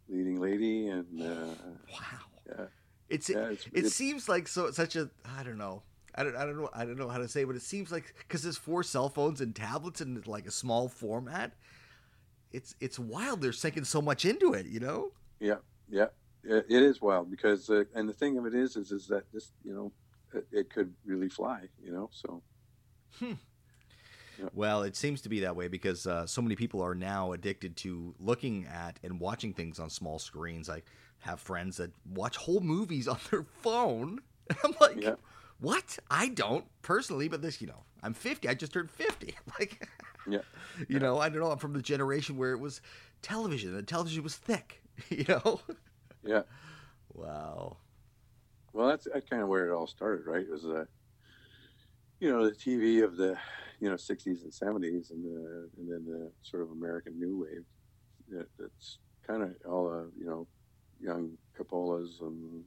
[0.09, 1.55] leading lady, and uh,
[1.91, 1.99] Wow.
[2.49, 2.66] yeah,
[3.09, 5.82] It's yeah, it's, it it's- seems like so such a I don't know.
[6.16, 7.91] I don't, I don't know I don't know how to say, it, but it seems
[7.91, 11.55] like because there's four cell phones and tablets in like a small format,
[12.53, 13.41] it's it's wild.
[13.41, 15.11] They're sinking so much into it, you know.
[15.41, 15.57] yeah,
[15.89, 16.07] yeah,
[16.45, 19.24] it it is wild because uh, and the thing of it is is is that
[19.32, 19.92] this you know
[20.32, 22.42] it, it could really fly, you know, so
[24.53, 27.76] Well, it seems to be that way because uh, so many people are now addicted
[27.78, 30.68] to looking at and watching things on small screens.
[30.68, 30.82] I
[31.20, 34.20] have friends that watch whole movies on their phone.
[34.64, 35.14] I'm like, Yeah.
[35.61, 35.99] what?
[36.11, 38.49] I don't personally, but this, you know, I'm 50.
[38.49, 39.34] I just turned 50.
[39.59, 39.88] Like,
[40.28, 40.38] yeah,
[40.88, 41.51] you know, I don't know.
[41.51, 42.80] I'm from the generation where it was
[43.22, 43.76] television.
[43.76, 44.82] and television was thick.
[45.11, 45.61] You know.
[46.25, 46.43] Yeah.
[47.12, 47.79] Wow.
[48.72, 50.43] Well, that's, that's kind of where it all started, right?
[50.43, 50.85] It was uh,
[52.20, 53.37] you know the TV of the
[53.81, 57.64] you know 60s and 70s, and the, and then the sort of American New Wave.
[58.31, 60.47] That, that's kind of all uh, you know
[61.01, 62.64] young Coppolas and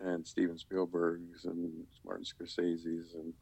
[0.00, 3.32] and Steven Spielberg's and Martin Scorsese's and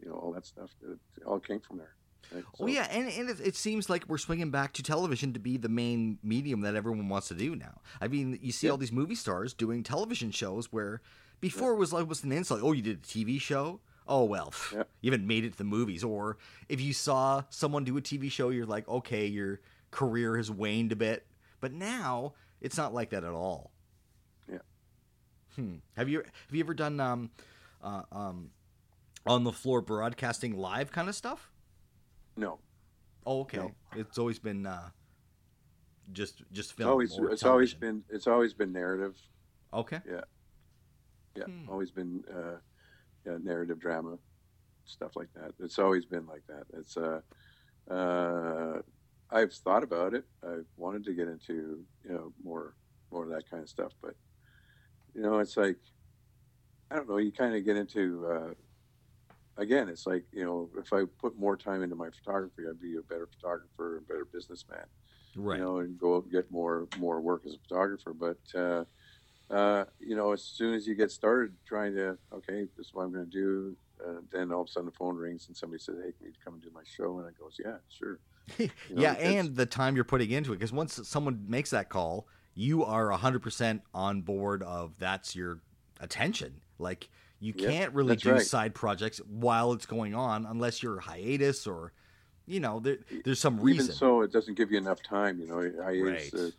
[0.00, 0.70] you know all that stuff.
[0.82, 1.94] It all came from there.
[2.32, 2.44] Right?
[2.60, 5.56] Oh yeah, and, and it, it seems like we're swinging back to television to be
[5.56, 7.80] the main medium that everyone wants to do now.
[8.00, 8.72] I mean, you see Yeah.
[8.72, 11.00] all these movie stars doing television shows where
[11.40, 12.60] before it was like was an insult.
[12.62, 13.80] Oh, you did a TV show.
[14.06, 14.82] Oh well, Yeah.
[15.00, 16.04] you haven't made it to the movies.
[16.04, 16.36] Or
[16.68, 19.60] if you saw someone do a TV show, you're like, okay, your
[19.90, 21.26] career has waned a bit.
[21.60, 23.70] But now it's not like that at all.
[24.50, 24.58] Yeah.
[25.56, 25.76] Hmm.
[25.96, 27.30] Have you have you ever done um,
[27.82, 28.50] uh, um,
[29.26, 31.50] on the floor broadcasting live kind of stuff?
[32.38, 32.60] No,
[33.26, 33.58] Oh, okay.
[33.58, 33.74] No.
[33.96, 34.88] It's always been uh,
[36.12, 36.88] just just it's film.
[36.90, 39.16] always or it's always been it's always been narrative.
[39.74, 40.00] okay.
[40.06, 41.68] Yeah, Hmm.
[41.68, 42.58] always been uh,
[43.26, 44.18] yeah, narrative drama.
[44.84, 45.52] stuff like that.
[45.60, 46.64] It's always been like that.
[46.72, 47.20] It's uh,
[47.90, 48.80] uh,
[49.30, 50.24] I've thought about it.
[50.42, 52.74] I've wanted to get into you know more
[53.12, 54.14] more of that kind of stuff, but
[55.14, 55.76] you know, it's like
[56.90, 57.18] I don't know.
[57.18, 58.54] You kind of get into uh,
[59.58, 59.88] again.
[59.88, 63.02] It's like you know, if I put more time into my photography, I'd be a
[63.02, 64.86] better photographer, a better businessman.
[65.36, 65.58] Right.
[65.58, 68.14] You know, and go out and get more more work as a photographer.
[68.14, 68.84] But uh,
[69.52, 73.04] uh, you know, as soon as you get started trying to, okay, this is what
[73.04, 75.82] I'm going to do, uh, then all of a sudden the phone rings and somebody
[75.82, 78.18] says, "Hey, can you come and do my show?" And I goes, "Yeah, sure."
[78.58, 81.90] You know, yeah, and the time you're putting into it, because once someone makes that
[81.90, 85.60] call, you are hundred percent on board of that's your
[86.00, 86.62] attention.
[86.78, 87.10] Like
[87.40, 88.42] you yep, can't really do right.
[88.42, 91.92] side projects while it's going on unless you're hiatus or,
[92.46, 93.84] you know, there, there's some reason.
[93.84, 95.38] Even so, it doesn't give you enough time.
[95.38, 96.32] You know, hiatus.
[96.32, 96.42] Right.
[96.42, 96.50] Uh,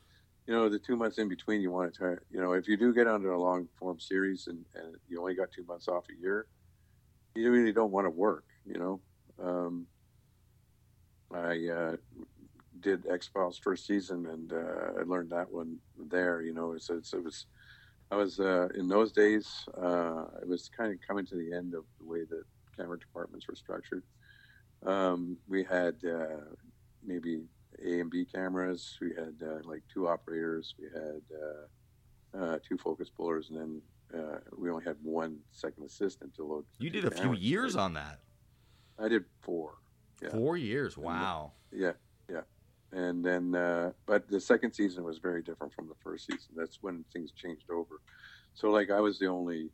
[0.48, 2.16] you know, the two months in between, you want to try.
[2.32, 5.36] You know, if you do get onto a long form series and, and you only
[5.36, 6.48] got two months off a year,
[7.36, 8.46] you really don't want to work.
[8.66, 9.02] You know,
[9.44, 9.86] um,
[11.32, 11.96] I uh,
[12.80, 15.78] did X Files first season, and uh, I learned that one
[16.10, 16.42] there.
[16.42, 17.46] You know, it was, it was
[18.12, 19.68] I was uh, in those days.
[19.78, 22.44] Uh, it was kind of coming to the end of the way that
[22.76, 24.04] camera departments were structured.
[24.86, 26.56] Um, we had uh,
[27.04, 27.44] maybe
[27.84, 28.98] a and B cameras.
[29.00, 30.74] We had uh, like two operators.
[30.80, 35.84] We had uh, uh, two focus pullers, and then uh, we only had one second
[35.86, 36.66] assistant to load.
[36.80, 38.20] You did a few years on that.
[38.98, 39.76] I did four.
[40.22, 40.30] Yeah.
[40.30, 40.98] Four years.
[40.98, 41.54] Wow.
[41.72, 41.94] yeah.
[42.92, 46.54] And then, uh, but the second season was very different from the first season.
[46.56, 48.02] That's when things changed over.
[48.56, 49.70] So, like, I was the only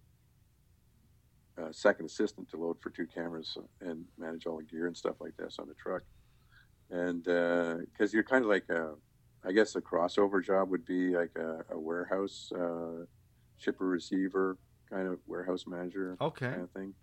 [1.58, 5.16] uh, second assistant to load for two cameras and manage all the gear and stuff
[5.22, 6.04] like this on the truck
[6.90, 8.94] and because uh, you're kind of like a,
[9.44, 13.06] I guess a crossover job would be like a, a warehouse uh,
[13.58, 14.58] shipper receiver
[14.90, 16.48] kind of warehouse manager okay.
[16.48, 16.94] kind of thing.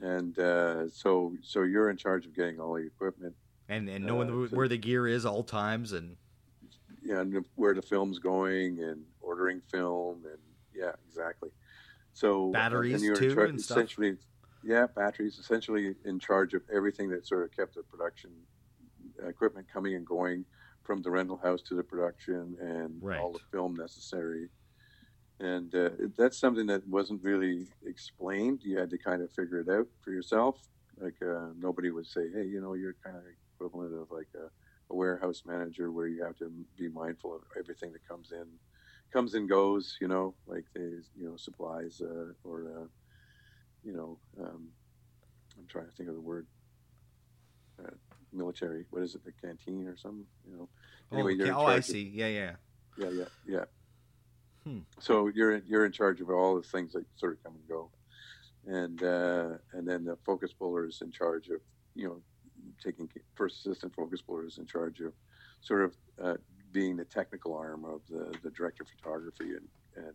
[0.00, 3.34] And uh, so so you're in charge of getting all the equipment
[3.70, 6.16] and and knowing uh, where the gear is all times and
[7.02, 10.38] yeah, and where the film's going and ordering film and
[10.74, 11.50] yeah, exactly.
[12.12, 14.26] So batteries and you're too, char- and essentially, stuff.
[14.64, 15.38] yeah, batteries.
[15.38, 18.30] Essentially, in charge of everything that sort of kept the production
[19.26, 20.44] equipment coming and going
[20.82, 23.20] from the rental house to the production and right.
[23.20, 24.48] all the film necessary.
[25.38, 28.60] And uh, that's something that wasn't really explained.
[28.62, 30.58] You had to kind of figure it out for yourself.
[30.98, 33.22] Like uh, nobody would say, "Hey, you know, you're kind of
[33.60, 34.48] equivalent of like a,
[34.92, 38.46] a, warehouse manager, where you have to be mindful of everything that comes in,
[39.12, 39.96] comes and goes.
[40.00, 42.86] You know, like the you know supplies uh, or uh,
[43.84, 44.68] you know, um,
[45.58, 46.46] I'm trying to think of the word
[47.84, 47.90] uh,
[48.32, 48.84] military.
[48.90, 50.26] What is it, the canteen or something?
[50.48, 50.68] You know.
[51.12, 52.10] Anyway, oh, oh I see.
[52.14, 52.52] Yeah, yeah.
[52.98, 53.64] Yeah, yeah, yeah.
[54.64, 54.78] Hmm.
[54.98, 57.90] So you're you're in charge of all the things that sort of come and go,
[58.66, 61.60] and uh, and then the focus puller is in charge of
[61.94, 62.22] you know
[62.82, 65.12] taking first assistant focus puller is in charge of
[65.60, 66.34] sort of uh,
[66.72, 70.14] being the technical arm of the, the director of photography and and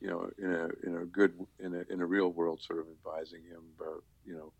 [0.00, 2.86] you know in a in a good in a in a real world sort of
[2.88, 4.52] advising him about you know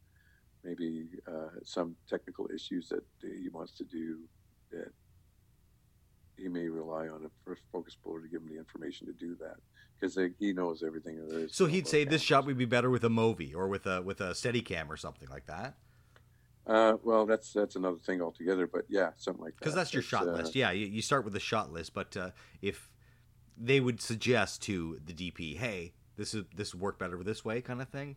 [0.64, 4.18] maybe uh, some technical issues that he wants to do
[4.70, 4.93] that
[6.37, 9.37] he may rely on a first focus puller to give him the information to do
[9.37, 9.57] that
[9.99, 11.55] because he knows everything there is.
[11.55, 12.12] So he'd say cameras.
[12.12, 14.97] this shot would be better with a Movi or with a with a Steadicam or
[14.97, 15.77] something like that.
[16.67, 18.67] Uh, well, that's that's another thing altogether.
[18.67, 19.61] But yeah, something like that.
[19.61, 20.55] Because that's your it's, shot uh, list.
[20.55, 21.95] Yeah, you, you, start with the shot list.
[21.95, 22.91] But uh, if
[23.57, 27.61] they would suggest to the DP, hey, this is this would work better this way,
[27.61, 28.17] kind of thing.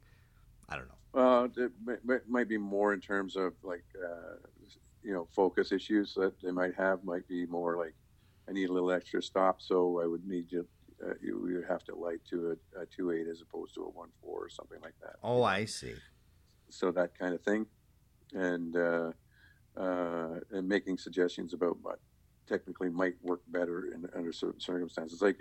[0.68, 0.94] I don't know.
[1.14, 4.36] Well, it might be more in terms of like uh,
[5.04, 7.04] you know focus issues that they might have.
[7.04, 7.94] Might be more like
[8.48, 10.68] I need a little extra stop, so I would need you.
[11.04, 13.90] Uh, you would have to light to a, a two eight as opposed to a
[13.90, 15.16] one four or something like that.
[15.24, 15.94] Oh, I see.
[16.70, 17.66] So that kind of thing,
[18.34, 19.12] and uh,
[19.78, 22.00] uh, and making suggestions about what
[22.48, 25.22] technically might work better in, under certain circumstances.
[25.22, 25.40] Like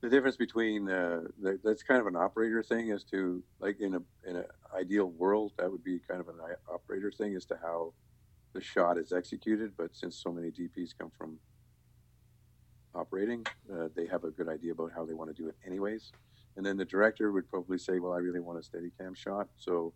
[0.00, 3.94] the difference between uh, the, that's kind of an operator thing as to like in
[3.94, 4.44] a in an
[4.76, 6.36] ideal world that would be kind of an
[6.72, 7.92] operator thing as to how
[8.52, 9.72] the shot is executed.
[9.76, 11.38] But since so many DPs come from
[12.94, 16.12] operating, uh, they have a good idea about how they want to do it anyways.
[16.56, 19.92] And then the director would probably say, "Well, I really want a Steadicam shot, so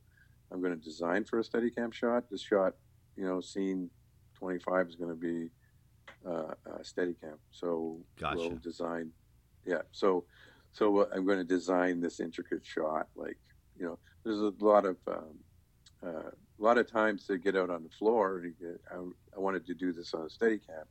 [0.52, 2.24] I'm going to design for a Steadicam shot.
[2.30, 2.74] This shot,
[3.16, 3.90] you know, scene
[4.38, 5.50] 25 is going to be
[6.26, 7.38] uh, a Steadicam.
[7.50, 8.38] So gotcha.
[8.38, 9.12] we'll design
[9.68, 9.82] yeah.
[9.92, 10.24] So,
[10.72, 13.08] so uh, I'm going to design this intricate shot.
[13.14, 13.38] Like,
[13.78, 15.38] you know, there's a lot of um,
[16.04, 18.42] uh, a lot of times to get out on the floor.
[18.90, 20.84] I, I, wanted to do this on a Steadicam,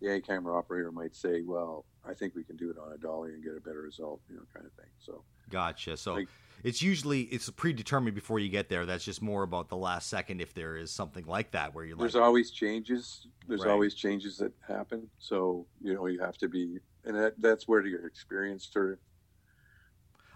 [0.00, 2.98] the A camera operator might say, "Well, I think we can do it on a
[2.98, 4.90] dolly and get a better result," you know, kind of thing.
[4.98, 5.96] So Gotcha.
[5.96, 6.28] So Like-
[6.62, 8.86] it's usually it's predetermined before you get there.
[8.86, 11.96] That's just more about the last second if there is something like that where you're
[11.96, 13.26] like, there's always changes.
[13.46, 13.70] There's Right.
[13.70, 15.10] always changes that happen.
[15.18, 18.98] So you know, you have to be, and that, that's where your experience sort of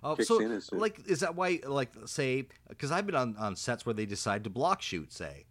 [0.03, 3.95] oh, so like is that why like say because I've been on on sets where
[3.95, 5.47] they decide to block shoot say.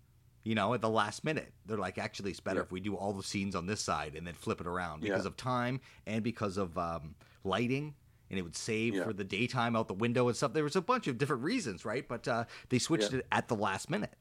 [0.47, 2.63] You know, at the last minute, they're like, actually, it's better Yeah.
[2.63, 5.25] if we do all the scenes on this side and then flip it around because
[5.25, 5.27] Yeah.
[5.27, 7.95] of time and because of um, lighting,
[8.29, 9.03] and it would save Yeah.
[9.03, 10.53] for the daytime out the window and stuff.
[10.53, 12.07] There was a bunch of different reasons, right?
[12.07, 14.13] But uh, they switched it at the last minute.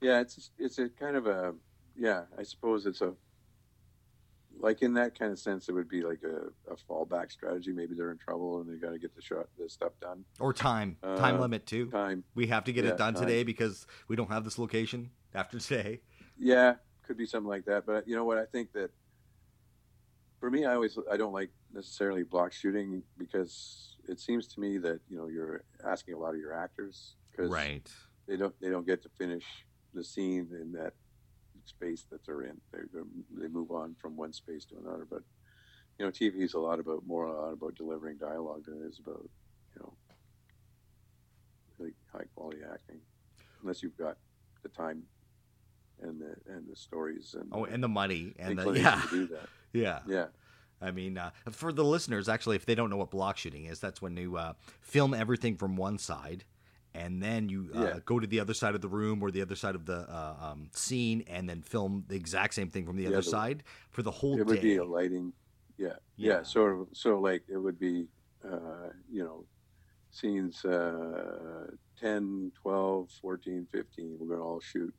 [0.00, 1.54] Yeah, it's it's a kind of a
[1.94, 2.24] yeah.
[2.38, 3.12] I suppose it's a
[4.60, 7.72] like in that kind of sense, it would be like a, a fallback strategy.
[7.72, 10.24] Maybe they're in trouble and they got to get the shot, the stuff done.
[10.40, 11.86] Or time, time Uh, limit too.
[11.90, 13.22] Time, We have to get Yeah, it done time.
[13.26, 16.00] today because we don't have this location after today.
[16.38, 16.74] yeah,
[17.06, 17.86] could be something like that.
[17.86, 18.38] But you know what?
[18.38, 18.90] I think that
[20.40, 24.78] for me, I always I don't like necessarily block shooting because it seems to me
[24.78, 27.90] that you know you're asking a lot of your actors because right
[28.26, 29.44] they don't they don't get to finish
[29.94, 30.94] the scene in that
[31.68, 32.60] space that they're in.
[32.72, 32.80] They
[33.40, 35.06] they move on from one space to another.
[35.08, 35.22] But
[35.98, 38.86] you know, TV is a lot about more a lot about delivering dialogue than it
[38.86, 39.28] is about
[39.76, 39.92] you know
[41.78, 43.00] really high quality acting,
[43.62, 44.16] unless you've got
[44.62, 45.02] the time
[46.00, 49.26] and the and the stories and Oh, and the money and the yeah, to do
[49.28, 49.48] that.
[49.72, 50.00] yeah.
[50.06, 50.26] Yeah,
[50.80, 53.80] I mean, uh, for the listeners, actually, if they don't know what block shooting is,
[53.80, 56.44] that's when you uh, film everything from one side,
[56.94, 57.98] and then you uh, Yeah.
[58.04, 60.36] go to the other side of the room or the other side of the uh,
[60.40, 64.02] um, scene, and then film the exact same thing from the other the- side for
[64.02, 65.32] the whole it would be a lighting.
[65.76, 66.34] Yeah, Yeah.
[66.34, 66.88] yeah, of.
[66.92, 68.08] So like it would be,
[68.44, 69.44] uh, you know,
[70.10, 71.70] scenes uh,
[72.00, 74.16] 10, 12, 14, 15.
[74.18, 74.92] We're going to all shoot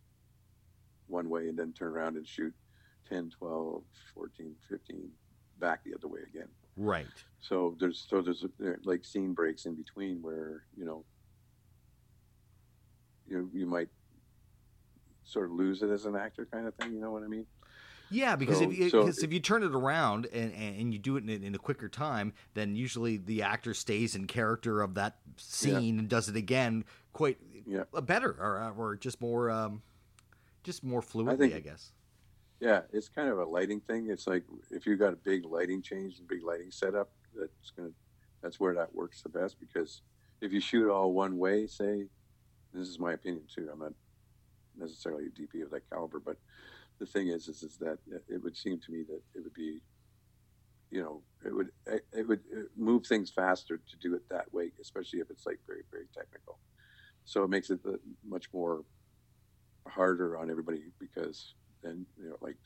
[1.07, 2.53] one way and then turn around and shoot
[3.09, 3.83] 10, 12,
[4.13, 5.09] 14, 15
[5.59, 6.47] back the other way again.
[6.77, 7.07] right.
[7.41, 11.03] So there's so there's uh, like scene breaks in between where you know
[13.30, 13.89] you you might
[15.23, 16.93] sort of lose it as an actor kind of thing.
[16.93, 17.45] You know what I mean?
[18.11, 21.15] Yeah, because So- if you, so- if you turn it around and, and, you do
[21.17, 25.17] it in, in a quicker time, then usually the actor stays in character of that
[25.38, 27.84] scene and does it again quite Yeah.
[27.93, 29.84] uh, better or, or just more um,
[30.63, 31.91] just more fluidly, I, think- guess.
[32.59, 34.09] Yeah, it's kind of a lighting thing.
[34.09, 37.09] It's like if you've got a big lighting change and big lighting setup,
[37.39, 37.91] that's gonna
[38.41, 40.01] that's where that works the best because
[40.41, 42.07] if you shoot all one way, say,
[42.74, 43.70] this is my opinion too.
[43.72, 43.93] I'm not
[44.78, 46.38] necessarily a DP of that caliber, but
[46.99, 49.82] the thing is, is, is that it would seem to me that it would be,
[50.91, 51.70] you know, it would
[52.13, 52.41] it would
[52.78, 56.59] move things faster to do it that way, especially if it's like very very technical.
[57.26, 57.93] So it makes it uh,
[58.28, 58.84] much more
[59.88, 62.57] harder on everybody because then you know like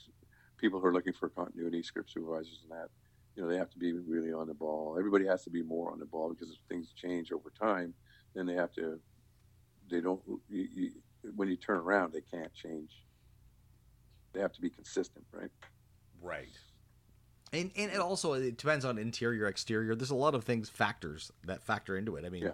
[0.57, 2.89] people who are looking for continuity, script supervisors, and that
[3.35, 4.95] you know they have to be really on the ball.
[4.97, 7.93] Everybody has to be more on the ball because if things change over time,
[8.35, 8.99] then they have to.
[9.93, 10.19] They don't.
[10.49, 10.91] You, you,
[11.35, 13.03] when you turn around, they can't change.
[14.33, 15.51] They have to be consistent, right?
[16.19, 16.49] Right.
[17.53, 19.93] And and it also it depends on interior exterior.
[19.93, 22.25] There's a lot of things factors that factor into it.
[22.25, 22.51] I mean, Yeah.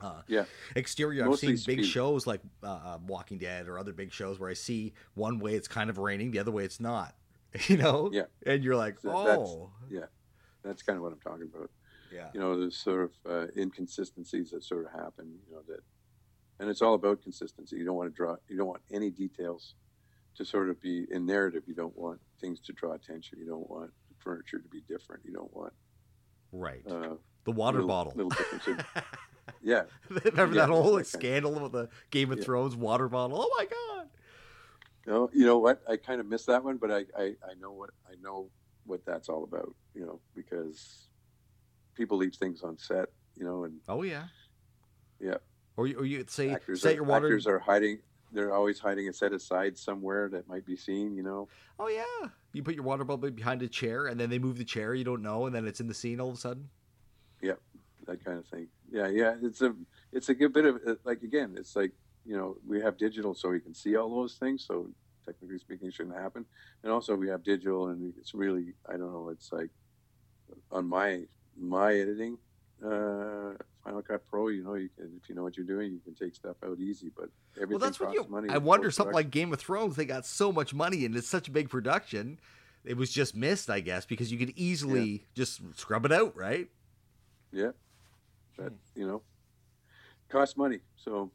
[0.00, 0.44] Uh, Yeah.
[0.74, 1.24] Exterior.
[1.24, 1.90] I've Mostly seen big speed.
[1.92, 5.54] shows like uh, uh, Walking Dead or other big shows where I see one way
[5.54, 7.14] it's kind of raining, the other way it's not.
[7.68, 8.08] You know.
[8.12, 8.24] Yeah.
[8.46, 9.70] And you're like, So that's- oh,
[10.62, 11.70] That's kind of what I'm talking about.
[12.10, 12.30] yeah.
[12.32, 15.80] you know, there's sort of uh, inconsistencies that sort of happen, you know, that,
[16.60, 17.76] and it's all about consistency.
[17.76, 19.74] You don't want to draw, you don't want any details
[20.36, 21.62] to sort of be in narrative.
[21.66, 23.38] You don't want things to draw attention.
[23.38, 25.22] You don't want furniture to be different.
[25.24, 25.72] You don't want
[26.52, 26.82] Right.
[26.86, 28.12] uh, the water little, bottle.
[28.16, 28.78] little differences.
[29.62, 32.44] yeah, Remember Yeah, that whole like, that kind of- scandal with the Game of Yeah.
[32.44, 33.38] Thrones water bottle?
[33.42, 34.08] Oh my god.
[35.06, 35.82] no, you know what?
[35.88, 38.48] I kind of missed that one, but I, I, I know what I know
[38.86, 39.74] what that's all about.
[39.94, 41.08] You know, because
[41.94, 43.06] people leave things on set.
[43.36, 44.24] You know, and Oh yeah.
[45.20, 45.36] Yeah.
[45.76, 47.26] Or you, or you say actors set are, your water.
[47.26, 47.98] actors are hiding.
[48.32, 51.16] They're always hiding a set aside somewhere that might be seen.
[51.16, 51.48] You know.
[51.78, 52.28] Oh yeah.
[52.52, 54.94] You put your water bottle behind a chair, and then they move the chair.
[54.94, 56.68] You don't know, and then it's in the scene all of a sudden.
[57.42, 57.60] Yep,
[58.06, 58.68] that kind of thing.
[58.90, 59.74] Yeah, yeah, it's a
[60.12, 61.92] it's a good bit of uh, like again, it's like
[62.24, 64.64] you know we have digital so we can see all those things.
[64.64, 64.88] So
[65.26, 66.44] technically speaking, it shouldn't happen.
[66.82, 69.30] And also we have digital, and it's really I don't know.
[69.30, 69.70] It's like
[70.70, 71.22] on my
[71.56, 72.38] my editing
[72.84, 73.52] uh,
[73.84, 74.48] Final Cut Pro.
[74.48, 76.78] You know, you can if you know what you're doing, you can take stuff out
[76.78, 77.10] easy.
[77.14, 78.30] But everything Well, that's what costs you.
[78.30, 78.48] money.
[78.48, 79.26] I wonder something post-production.
[79.26, 79.96] like Game of Thrones.
[79.96, 82.38] They got so much money, and it's such a big production.
[82.84, 86.68] It was just missed, I guess, because you could easily just scrub it out, right?
[87.52, 87.70] Yeah,
[88.58, 89.00] that hmm.
[89.00, 89.22] you know
[90.28, 90.80] costs money.
[90.96, 91.30] So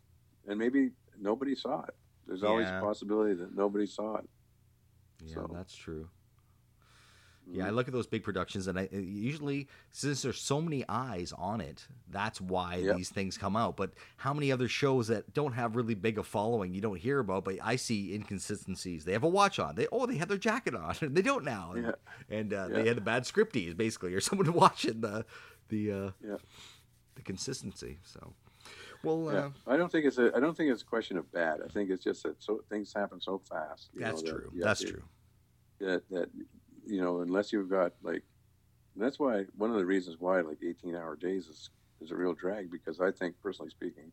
[0.48, 1.96] and maybe nobody saw it.
[2.28, 2.80] There's always Yeah.
[2.80, 4.30] a possibility that nobody saw it.
[5.24, 6.10] Yeah, so, that's true.
[7.52, 10.86] Yeah, I look at those big productions, and I uh, usually since there's so many
[10.88, 12.98] eyes on it, that's why Yep.
[12.98, 13.76] these things come out.
[13.76, 17.20] But how many other shows that don't have really big a following you don't hear
[17.20, 17.46] about?
[17.46, 19.06] But I see inconsistencies.
[19.06, 19.76] They have a watch on.
[19.76, 21.74] They oh they had their jacket on, and they don't now.
[21.76, 21.92] And, Yeah.
[22.38, 22.76] and uh, Yeah.
[22.82, 25.26] they had a bad scripties basically, or someone watching the
[25.70, 26.36] the uh, yeah.
[27.16, 27.98] the consistency.
[28.04, 28.34] So,
[29.04, 29.40] well, Yeah.
[29.40, 30.32] uh, I don't think it's a.
[30.36, 31.62] I don't think it's a question of bad.
[31.66, 33.90] I think it's just that so things happen so fast.
[33.94, 34.52] you that's know, that true.
[34.56, 35.04] That's to- true.
[35.80, 36.30] That that
[36.90, 38.24] you know, unless you've got like,
[38.96, 41.70] that's why one of the reasons why like 18 hour days is
[42.02, 44.12] is a real drag because I think personally speaking,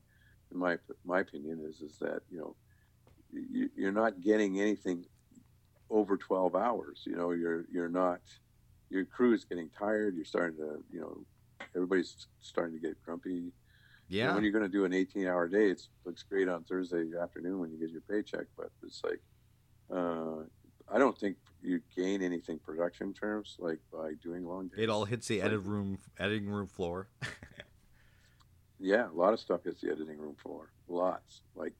[0.52, 2.56] in my my opinion is is that you know,
[3.32, 5.04] you, you're not getting anything
[5.90, 7.02] over 12 hours.
[7.06, 8.20] You know, you're you're not.
[8.88, 10.14] Your crew is getting tired.
[10.14, 11.24] You're starting to you know,
[11.74, 13.52] everybody's starting to get grumpy.
[14.08, 14.34] Yeah.
[14.34, 17.58] when you're going to do an 18 hour day, it looks great on Thursday afternoon
[17.58, 19.20] when you get your paycheck, but it's like,
[19.92, 20.44] uh,
[20.88, 21.36] I don't think
[21.66, 24.78] you gain anything production terms like by doing long days.
[24.78, 27.08] It all hits the edit room, editing room floor.
[28.78, 30.70] Yeah, a lot of stuff hits the editing room floor.
[30.88, 31.72] Lots, like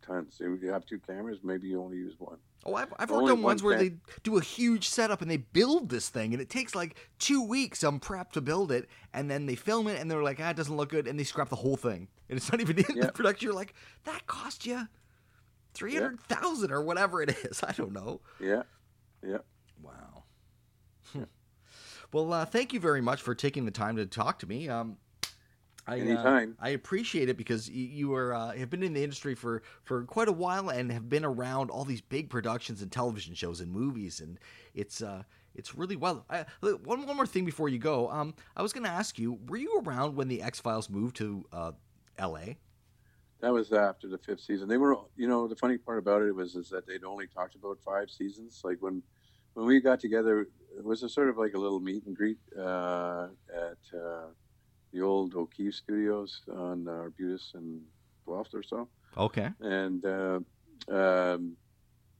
[0.00, 0.36] tons.
[0.40, 2.36] If you have two cameras, maybe you only use one.
[2.64, 5.22] Oh, I've, I've Only worked on one ones where can- they do a huge setup
[5.22, 8.72] and they build this thing, and it takes like two weeks on prep to build
[8.72, 11.18] it, and then they film it, and they're like, ah, it doesn't look good, and
[11.18, 13.46] they scrap the whole thing, and it's not even in the production.
[13.46, 13.74] You're like,
[14.04, 14.86] that cost you
[15.74, 17.62] three hundred thousand or whatever it is.
[17.66, 18.20] I don't know.
[18.40, 18.62] Yeah,
[19.22, 19.38] yeah.
[19.82, 20.24] Wow.
[22.12, 24.68] Well, uh, thank you very much for taking the time to talk to me.
[24.68, 24.96] Um,
[25.88, 29.34] I, uh, I appreciate it because you, you are uh, have been in the industry
[29.34, 33.34] for, for quite a while and have been around all these big productions and television
[33.34, 34.38] shows and movies, and
[34.74, 35.22] it's uh,
[35.54, 36.24] it's really well.
[36.28, 39.38] I, one one more thing before you go, um, I was going to ask you:
[39.46, 41.72] Were you around when the X Files moved to uh,
[42.18, 42.58] L.A.?
[43.40, 44.68] That was after the fifth season.
[44.68, 47.54] They were, you know, the funny part about it was is that they'd only talked
[47.54, 48.62] about five seasons.
[48.64, 49.02] Like when
[49.54, 52.38] when we got together, it was a sort of like a little meet and greet
[52.58, 54.26] uh, at uh,
[54.92, 57.82] the old O'Keefe Studios on Arbutus and
[58.26, 58.88] 12th or so.
[59.16, 59.48] Okay.
[59.60, 60.40] And uh,
[60.90, 61.56] um,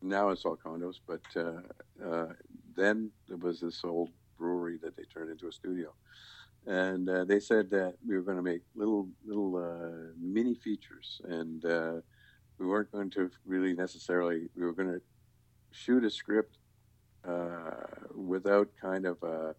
[0.03, 1.61] now it's all condos, but uh,
[2.05, 2.33] uh,
[2.75, 5.93] then there was this old brewery that they turned into a studio.
[6.67, 11.21] And uh, they said that we were going to make little little uh, mini features,
[11.25, 12.01] and uh,
[12.59, 14.49] we weren't going to really necessarily.
[14.57, 15.01] We were going to
[15.71, 16.59] shoot a script
[17.27, 17.61] uh,
[18.14, 19.55] without kind of a,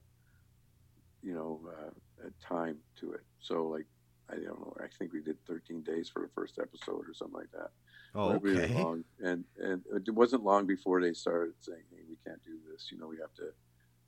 [1.23, 3.21] you know, uh, a time to it.
[3.39, 3.85] So like,
[4.29, 4.75] I don't know.
[4.81, 7.69] I think we did 13 days for the first episode or something like that.
[8.15, 8.73] Oh, okay.
[8.73, 9.03] long.
[9.21, 12.89] And and it wasn't long before they started saying, "Hey, we can't do this.
[12.91, 13.51] You know, we have to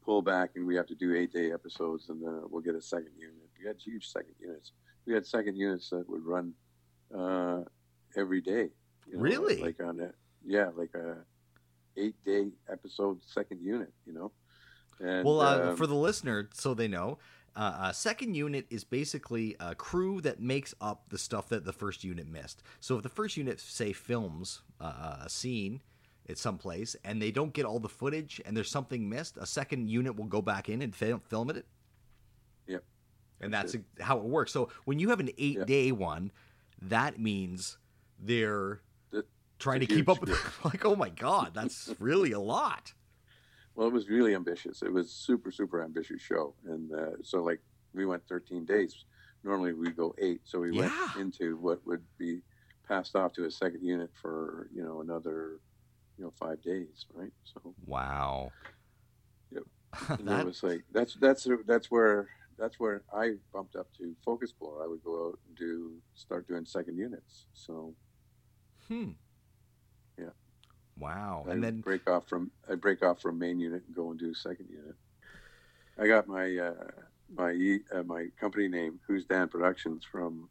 [0.04, 2.82] pull back and we have to do eight day episodes, and then we'll get a
[2.82, 4.72] second unit." We had huge second units.
[5.06, 6.54] We had second units that would run
[7.16, 7.62] uh,
[8.16, 8.70] every day.
[9.08, 9.58] You know, Really?
[9.58, 10.12] Like on a
[10.46, 11.18] yeah, like a
[11.98, 13.94] eight day episode second unit.
[14.06, 14.32] You know.
[15.02, 17.20] And, Well, uh, um, for the listener, so they know,
[17.56, 21.74] uh, uh, second unit is basically a crew that makes up the stuff that the
[21.74, 22.64] first unit missed.
[22.80, 25.82] So if the first unit, say, films uh, a scene
[26.30, 29.46] at some place and they don't get all the footage and there's something missed, a
[29.46, 31.66] second unit will go back in and film, film it.
[32.68, 32.84] Yep.
[33.42, 34.52] And that's That's how it works.
[34.52, 36.32] So when you have an eight day one,
[36.84, 37.78] that means
[38.20, 39.28] they're That-
[39.58, 40.30] trying to keep up with.
[40.64, 42.94] like, oh my god, that's really a lot.
[43.76, 44.82] Well, it was really ambitious.
[44.82, 47.62] It was super, super ambitious show, and uh, so like
[47.94, 49.06] we went 13 days.
[49.44, 50.90] Normally we go eight, so we Yeah.
[51.16, 52.42] went into what would be
[52.86, 55.60] passed off to a second unit for you know another
[56.20, 57.32] you know five days, right?
[57.46, 58.52] So Wow.
[59.52, 59.64] Yep.
[60.20, 64.14] and that it was like that's that's that's where that's where I bumped up to
[64.24, 64.84] focus puller.
[64.84, 67.46] I would go out and do start doing second units.
[67.54, 67.96] So
[68.88, 69.12] Hmm.
[70.18, 70.32] Yeah.
[70.98, 71.46] Wow.
[71.48, 74.20] I And then break off from I break off from main unit and go and
[74.20, 74.96] do second unit.
[75.98, 76.74] I got my uh,
[77.34, 80.50] my uh, my company name, Who's Dan Productions, from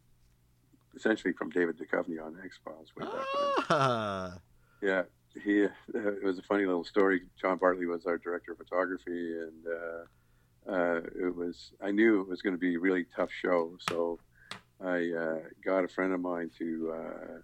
[0.96, 3.66] essentially from David Duchovny on X Files way back when.
[3.70, 4.38] ah,
[4.82, 5.02] Yeah,
[5.34, 5.64] he.
[5.64, 7.22] Uh, it was a funny little story.
[7.40, 11.72] John Bartley was our director of photography, and uh, uh, it was.
[11.82, 14.18] I knew it was going to be a really tough show, so
[14.80, 17.38] I uh, got a friend of mine to uh,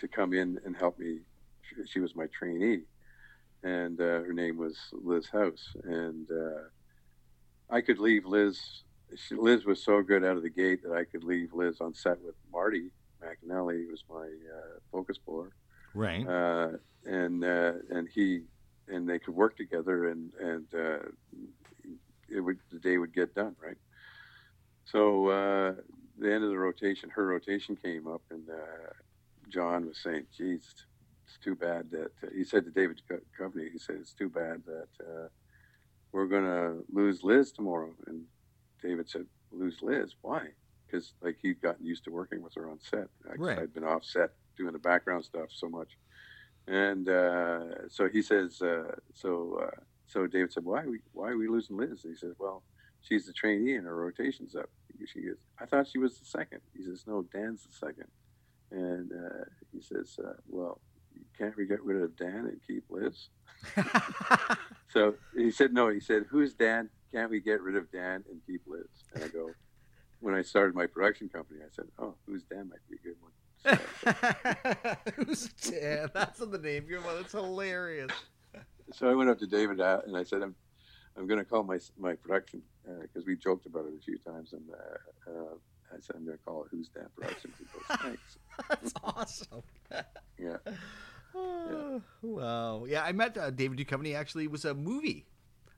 [0.00, 1.18] to come in and help me.
[1.62, 2.82] She, she was my trainee,
[3.62, 6.62] and uh, her name was Liz House, and uh,
[7.70, 8.60] I could leave Liz.
[9.16, 11.94] She, Liz was so good out of the gate that I could leave Liz on
[11.94, 12.90] set with Marty
[13.22, 15.50] McAnally, who was my uh, focus puller
[15.98, 16.26] right.
[16.26, 16.68] uh,
[17.04, 18.42] and uh, and he
[18.88, 21.08] and they could work together and and uh,
[22.28, 23.76] it would the day would get done right.
[24.84, 25.74] So uh,
[26.18, 28.92] the end of the rotation, her rotation came up, and uh,
[29.50, 30.84] John was saying, "Geez,
[31.28, 34.62] it's too bad that uh, he said to David Duchovny, he said it's too bad
[34.66, 35.28] that uh,
[36.12, 37.92] we're going to lose Liz tomorrow.
[38.06, 38.22] And
[38.82, 40.14] David said, lose Liz?
[40.22, 40.48] Why?
[40.86, 43.08] Because like he'd gotten used to working with her on set.
[43.36, 43.58] Right.
[43.58, 45.96] I'd been off set doing the background stuff so much.
[46.66, 51.30] And uh, so he says, uh, so uh, so David said, why are we why
[51.30, 52.04] are we losing Liz?
[52.04, 52.62] And he says, well,
[53.00, 54.68] she's the trainee and her rotation's up.
[55.06, 56.60] She goes, I thought she was the second.
[56.76, 58.08] He says, no, Dan's the second.
[58.70, 60.80] And uh, he says, uh, well,
[61.38, 63.28] can't we get rid of Dan and keep Liz?
[64.88, 65.88] so he said, no.
[65.88, 66.90] He said, who's Dan?
[67.12, 68.86] Can't we get rid of Dan and keep Liz?
[69.14, 69.50] And I go,
[70.20, 73.16] when I started my production company, I said, oh, who's Dan might be a good
[73.20, 73.32] one.
[75.14, 76.10] Who's Dan?
[76.14, 76.86] That's the name.
[76.88, 78.10] That's hilarious.
[78.92, 80.54] So I went up to David uh, and I said, "I'm,
[81.16, 84.18] I'm going to call my my production because uh, we joked about it a few
[84.18, 85.54] times." And uh, uh
[85.94, 88.38] I said, "I'm going to call it Who's Dan Productions." He goes, "Thanks."
[88.68, 89.62] That's awesome.
[90.38, 90.56] yeah.
[91.34, 91.98] yeah.
[92.22, 92.84] Wow.
[92.86, 94.16] Yeah, I met uh, David Duchovny.
[94.16, 95.26] Actually, it was a movie.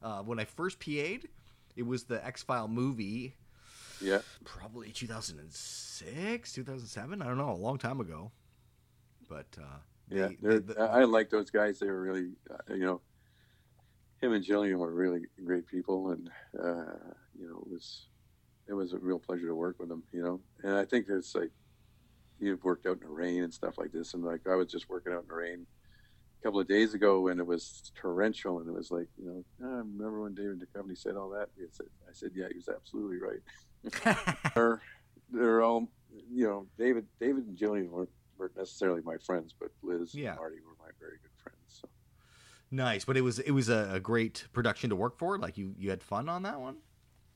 [0.03, 1.29] Uh, when I first PA'd,
[1.77, 3.35] it was the X File movie
[4.01, 4.21] yeah.
[4.45, 7.23] Probably 2006, 2007.
[7.23, 8.31] I don't know, a long time ago.
[9.29, 9.79] But uh,
[10.11, 11.79] yeah, they, they, I like those guys.
[11.79, 13.01] They were really, uh, you know,
[14.21, 16.29] him and Gillian were really great people, and
[16.59, 18.07] uh, you know, it was
[18.69, 20.03] it was a real pleasure to work with them.
[20.13, 21.51] You know, and I think it's like
[22.41, 24.89] you've worked out in the rain and stuff like this, and like I was just
[24.89, 25.67] working out in the rain
[26.41, 29.45] a couple of days ago when it was torrential, and it was like, you know,
[29.67, 31.49] I remember when David Duchovny said all that.
[31.61, 33.41] I said, yeah, he was absolutely right
[34.55, 34.81] they're,
[35.31, 35.89] they're all,
[36.31, 40.31] you know, David, David and Gillian weren't, weren't necessarily my friends, but Liz yeah.
[40.31, 41.59] and Marty were my very good friends.
[41.69, 41.89] So
[42.71, 45.39] nice, but it was it was a, a, great production to work for.
[45.39, 46.77] Like you you had fun on that one.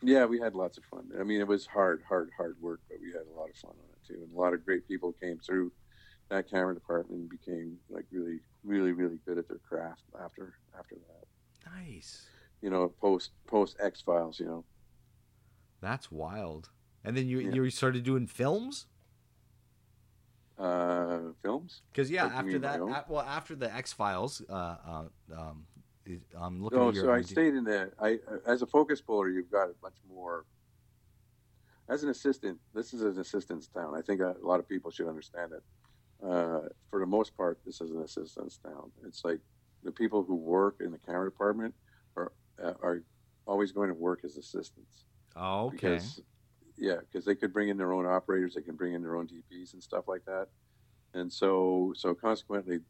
[0.03, 1.11] Yeah, we had lots of fun.
[1.19, 3.71] I mean, it was hard, hard, hard work, but we had a lot of fun
[3.71, 5.73] on it too, and a lot of great people came through
[6.29, 10.97] that camera department and became like really, really, really good at their craft after after
[10.97, 11.71] that.
[11.71, 12.27] Nice.
[12.61, 14.39] You know, post post X Files.
[14.41, 14.65] You know.
[15.85, 16.71] That's wild.
[17.05, 17.53] And then you yeah.
[17.53, 18.87] you started doing films.
[20.59, 21.83] Uh, films.
[21.93, 25.05] Because yeah, like after that, at, well, after the X Files, uh, uh,
[25.37, 25.67] um,
[26.41, 26.79] I'm looking.
[26.79, 27.93] Oh, so I stayed in the.
[28.01, 30.47] I as a focus puller, you've got much more.
[31.87, 33.95] As an assistant, this is an assistant's town.
[33.95, 35.63] I think a, a lot of people should understand it.
[36.27, 38.91] Uh, for the most part, this is an assistant's town.
[39.07, 39.41] It's like
[39.83, 41.75] the people who work in the camera department
[42.17, 42.33] are
[42.63, 43.03] uh, are
[43.47, 45.05] always going to work as assistants.
[45.37, 45.77] Oh, okay.
[45.77, 46.21] Because,
[46.77, 49.27] yeah, because they could bring in their own operators, they can bring in their own
[49.27, 50.49] DPs and stuff like that,
[51.15, 52.81] and so so consequently,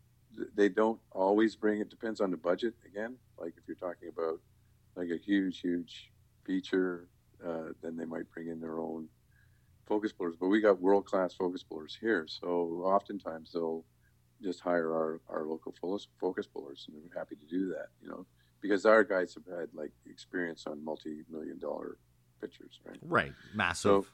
[0.55, 1.81] they don't always bring.
[1.81, 3.17] It depends on the budget again.
[3.39, 4.41] Like if you're talking about
[4.97, 6.11] like a huge, huge
[6.45, 7.09] feature,
[7.47, 9.09] uh, then they might bring in their own
[9.87, 10.37] focus pullers.
[10.39, 13.85] But we got world class focus pullers here, so oftentimes they'll
[14.43, 17.89] just hire our, our local focus pullers, and we're happy to do that.
[18.03, 18.27] You know,
[18.61, 21.99] because our guys have had like experience on multi million dollar
[22.45, 22.99] pictures, right?
[23.03, 24.05] Right, massive.
[24.05, 24.07] So,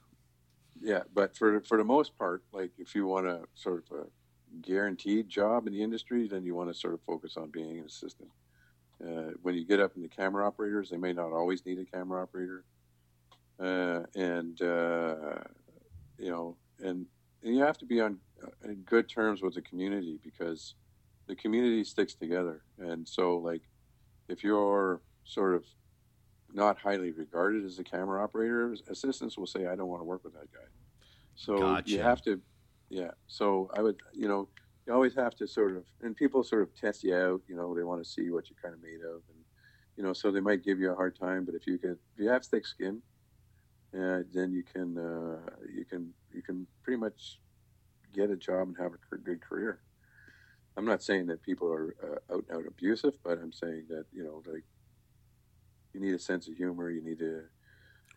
[0.80, 4.04] yeah, but for for the most part, like if you want a sort of a
[4.62, 7.84] guaranteed job in the industry, then you want to sort of focus on being an
[7.84, 8.30] assistant.
[9.04, 12.22] Uh, when you get up into camera operators, they may not always need a camera
[12.22, 12.64] operator,
[13.58, 15.40] uh, and uh,
[16.18, 17.06] you know, and,
[17.42, 20.74] and you have to be on uh, in good terms with the community because
[21.26, 22.62] the community sticks together.
[22.78, 23.62] And so, like,
[24.28, 25.64] if you're sort of
[26.55, 30.24] not highly regarded as a camera operator, assistants will say, I don't want to work
[30.24, 30.68] with that guy.
[31.34, 31.90] So gotcha.
[31.90, 32.40] you have to,
[32.88, 33.12] yeah.
[33.26, 34.48] So I would, you know,
[34.86, 37.74] you always have to sort of, and people sort of test you out, you know,
[37.74, 39.22] they want to see what you're kind of made of.
[39.28, 39.38] And,
[39.96, 42.18] you know, so they might give you a hard time, but if you can, if
[42.18, 43.03] you have thick skin,
[43.94, 47.40] uh, then you can, uh, you can, you can pretty much
[48.12, 49.80] get a job and have a good career.
[50.76, 54.05] I'm not saying that people are uh, out and out abusive, but I'm saying that,
[54.12, 54.64] you know, like
[55.93, 56.91] you need a sense of humor.
[56.91, 57.43] You need to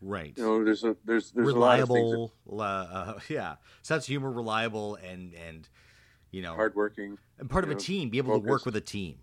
[0.01, 0.33] right.
[0.35, 5.33] You know, there's a there's there's reliable, that, uh, yeah, sense of humor, reliable, and
[5.33, 5.67] and
[6.31, 8.09] you know, hardworking, and part of know, a team.
[8.09, 8.45] Be able focused.
[8.45, 9.17] to work with a team.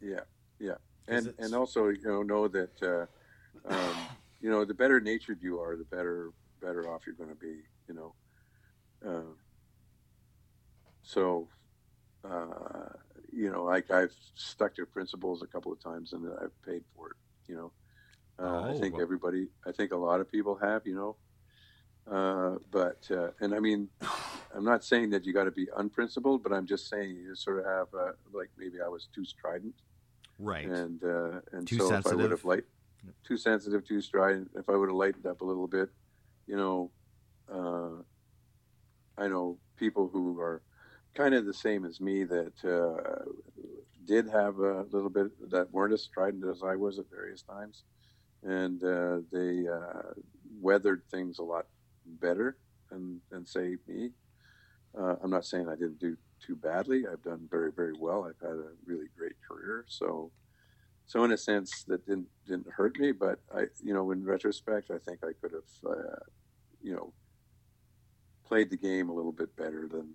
[0.00, 0.20] Yeah,
[0.58, 0.76] yeah,
[1.06, 3.96] and and also you know know that uh, um,
[4.40, 6.30] you know the better natured you are, the better
[6.60, 7.62] better off you're going to be.
[7.88, 8.14] You know,
[9.06, 9.34] uh,
[11.02, 11.48] so.
[12.24, 12.88] Uh,
[13.32, 17.10] you know, like I've stuck to principles a couple of times and I've paid for
[17.10, 17.16] it.
[17.48, 17.72] You know,
[18.38, 20.86] uh, oh, I think everybody, I think a lot of people have.
[20.86, 21.16] You know,
[22.10, 23.88] uh, but uh, and I mean,
[24.54, 27.58] I'm not saying that you got to be unprincipled, but I'm just saying you sort
[27.58, 29.74] of have uh, like maybe I was too strident,
[30.38, 30.66] right?
[30.66, 32.06] And uh, and too so sensitive.
[32.06, 32.64] if I would have light,
[33.24, 35.90] too sensitive, too strident, if I would have lightened up a little bit,
[36.46, 36.90] you know,
[37.52, 38.02] uh,
[39.20, 40.62] I know people who are
[41.14, 43.24] kind of the same as me that uh,
[44.08, 47.84] did have a little bit that weren't as strident as I was at various times,
[48.42, 50.14] and uh, they uh,
[50.60, 51.66] weathered things a lot
[52.06, 52.56] better
[52.90, 54.10] than, than say me.
[54.98, 57.04] Uh, I'm not saying I didn't do too badly.
[57.06, 58.24] I've done very very well.
[58.24, 59.84] I've had a really great career.
[59.88, 60.32] So
[61.06, 63.12] so in a sense that didn't didn't hurt me.
[63.12, 66.24] But I you know in retrospect I think I could have uh,
[66.82, 67.12] you know
[68.46, 70.14] played the game a little bit better than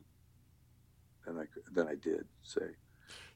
[1.25, 2.75] than I than I did say.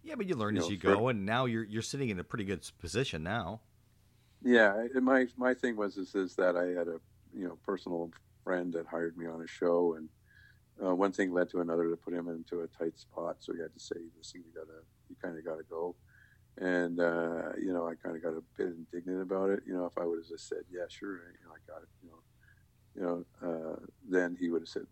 [0.04, 2.20] Yeah, but you learn you as know, you go, and now you're you're sitting in
[2.20, 3.62] a pretty good position now.
[4.43, 7.00] Yeah, my my thing was is, is that I had a
[7.34, 8.12] you know personal
[8.43, 10.10] friend that hired me on a show, and
[10.84, 13.38] uh, one thing led to another to put him into a tight spot.
[13.39, 15.95] So he had to say, "Listen, you gotta, you kind of gotta go."
[16.58, 19.64] And uh, you know, I kind of got a bit indignant about it.
[19.66, 21.89] You know, if I would have just said, "Yeah, sure," you know, I got it.
[22.04, 22.24] You know,
[22.95, 23.02] you
[23.41, 24.88] know, uh, then he would have said,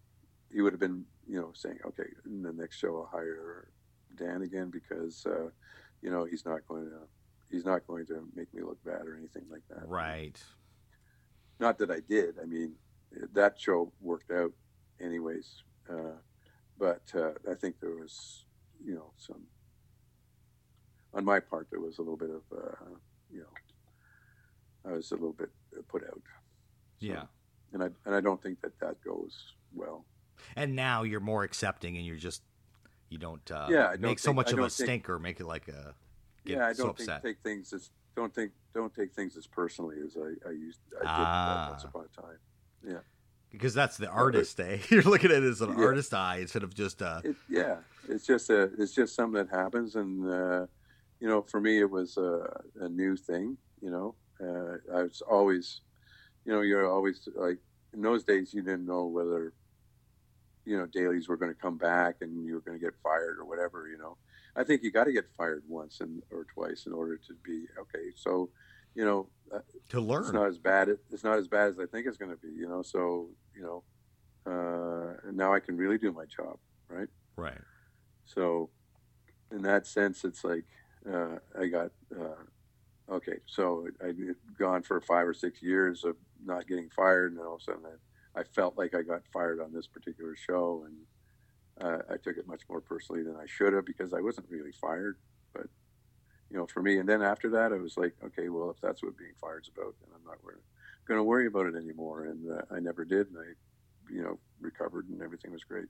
[0.51, 3.69] he would have been, you know, saying, "Okay, in the next show I'll hire
[4.15, 5.49] Dan again because, uh,
[6.01, 6.97] you know, he's not going to."
[7.51, 9.87] He's not going to make me look bad or anything like that.
[9.87, 10.37] Right.
[11.59, 12.39] Not that I did.
[12.41, 12.73] I mean,
[13.33, 14.51] that show worked out
[14.99, 15.61] anyways.
[15.87, 16.17] Uh,
[16.77, 18.45] but uh, I think there was,
[18.83, 19.43] you know, some
[21.13, 22.95] on my part there was a little bit of, uh,
[23.31, 25.51] you know, I was a little bit
[25.87, 26.23] put out.
[26.99, 27.23] So, yeah.
[27.73, 30.05] And I and I don't think that that goes well.
[30.55, 32.41] And now you're more accepting, and you're just
[33.09, 35.67] you don't uh, yeah don't make think, so much of a stinker, make it like
[35.67, 35.93] a
[36.45, 36.63] yeah.
[36.65, 37.23] I don't so think upset.
[37.23, 40.99] take things as don't think don't take things as personally as I, I used I
[40.99, 41.67] did Ah.
[41.71, 42.37] once upon a time.
[42.87, 42.99] Yeah.
[43.51, 44.77] because that's the artist eh?
[44.89, 45.85] You're looking at it as an Yeah.
[45.85, 47.77] artist eye instead of just uh It, yeah,
[48.07, 50.67] it's just a it's just something that happens, and uh,
[51.19, 53.57] you know, for me, it was a, a new thing.
[53.81, 55.81] You know, uh, I was always,
[56.45, 57.57] you know, you're always like
[57.93, 59.53] in those days, you didn't know whether,
[60.65, 63.37] you know, dailies were going to come back and you were going to get fired
[63.39, 63.87] or whatever.
[63.87, 64.17] You know,
[64.55, 67.65] I think you got to get fired once and or twice in order to be
[67.79, 68.11] okay.
[68.15, 68.49] So,
[68.95, 69.59] you know, uh,
[69.89, 70.23] to learn.
[70.23, 70.89] it's not as bad.
[71.11, 72.53] It's not as bad as I think it's going to be.
[72.53, 73.83] You know, so you know,
[74.51, 76.57] uh, now I can really do my job,
[76.89, 77.07] right?
[77.35, 77.57] right.
[78.25, 78.69] So,
[79.51, 80.65] in that sense, it's like
[81.11, 83.37] uh, I got uh, okay.
[83.45, 84.17] So I'd
[84.57, 87.83] gone for five or six years of not getting fired, and all of a sudden
[87.85, 87.95] I,
[88.35, 90.97] I felt like I got fired on this particular show, and
[91.81, 94.73] uh, I took it much more personally than I should have because I wasn't really
[94.73, 95.17] fired.
[95.53, 95.67] But
[96.49, 99.03] you know, for me, and then after that, I was like, okay, well, if that's
[99.03, 100.39] what being fired's about, then I'm not
[101.07, 102.25] going to worry about it anymore.
[102.25, 105.87] And uh, I never did, and I, you know, recovered, and everything was great.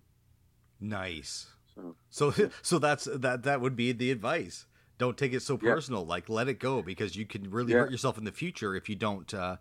[0.79, 1.47] Nice.
[1.75, 2.31] So So
[2.61, 4.67] so that's that that would be the advice.
[4.97, 5.75] Don't take it so Yeah.
[5.75, 6.05] personal.
[6.05, 7.75] Like let it go because you can really Yeah.
[7.75, 9.33] hurt yourself in the future if you don't.
[9.33, 9.57] Uh,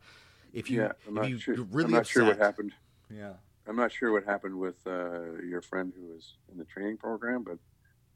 [0.55, 1.55] if you yeah, I'm if not you sure.
[1.55, 2.13] you're really I'm not upset.
[2.13, 2.73] sure what happened.
[3.11, 3.33] Yeah.
[3.67, 7.43] I'm not sure what happened with uh, your friend who was in the training program,
[7.43, 7.59] but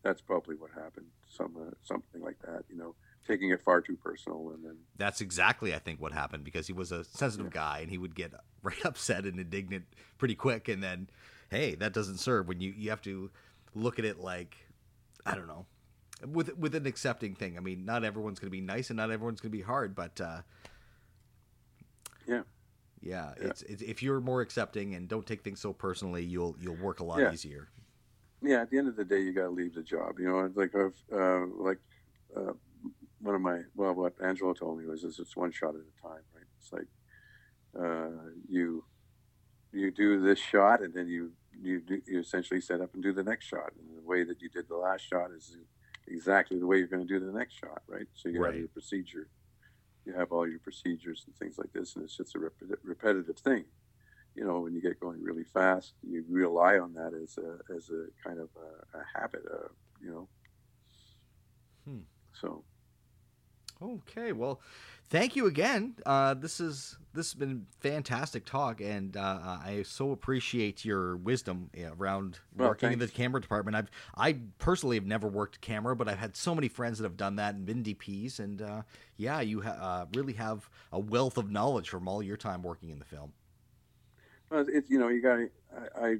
[0.03, 1.07] that's probably what happened.
[1.26, 2.95] Some uh, something like that, you know,
[3.26, 6.72] taking it far too personal, and then That's exactly I think what happened because he
[6.72, 8.32] was a sensitive guy and he would get
[8.62, 9.84] right upset and indignant
[10.18, 11.09] pretty quick and then
[11.51, 13.30] hey that doesn't serve when you you have to
[13.74, 14.57] look at it like
[15.24, 15.66] I don't know
[16.26, 17.57] with with an accepting thing.
[17.57, 19.95] I mean not everyone's going to be nice and not everyone's going to be hard
[19.95, 20.43] but uh, yeah,
[23.01, 23.49] yeah, Yeah.
[23.49, 27.01] It's, it's if you're more accepting and don't take things so personally you'll you'll work
[27.01, 27.32] a lot Yeah.
[27.32, 27.68] easier.
[28.42, 28.62] yeah.
[28.62, 30.18] At the end of the day, you got to leave the job.
[30.18, 31.78] You know, it's like I've uh, like
[32.36, 32.53] uh,
[33.20, 36.03] one of my well, what Angelo told me was, is it's one shot at a
[36.09, 36.46] time, right?
[36.59, 36.88] It's like
[37.78, 38.84] uh, you
[39.72, 43.12] you do this shot, and then you you do, you essentially set up and do
[43.12, 45.57] the next shot, and the way that you did the last shot is
[46.07, 48.07] exactly the way you're going to do the next shot, right?
[48.14, 48.53] So you Right.
[48.53, 49.28] have your procedure,
[50.09, 53.36] you have all your procedures and things like this, and it's just a rep- repetitive
[53.38, 53.64] thing.
[54.34, 57.91] You know, when you get going really fast, you rely on that as a as
[57.91, 59.68] a kind of a, a habit, uh,
[60.00, 60.28] you know.
[61.87, 62.03] Hmm.
[62.41, 62.64] So
[63.80, 64.61] Okay, well,
[65.09, 65.95] thank you again.
[66.05, 71.71] Uh, this is this has been fantastic talk, and uh, I so appreciate your wisdom
[71.96, 73.76] around Well, working in the camera department.
[73.76, 77.17] I've I personally have never worked camera, but I've had so many friends that have
[77.17, 78.83] done that and been DPs, and uh,
[79.17, 82.91] yeah, you ha- uh, really have a wealth of knowledge from all your time working
[82.91, 83.33] in the film.
[84.50, 85.50] Well, it's you know you got to
[85.96, 86.18] I, I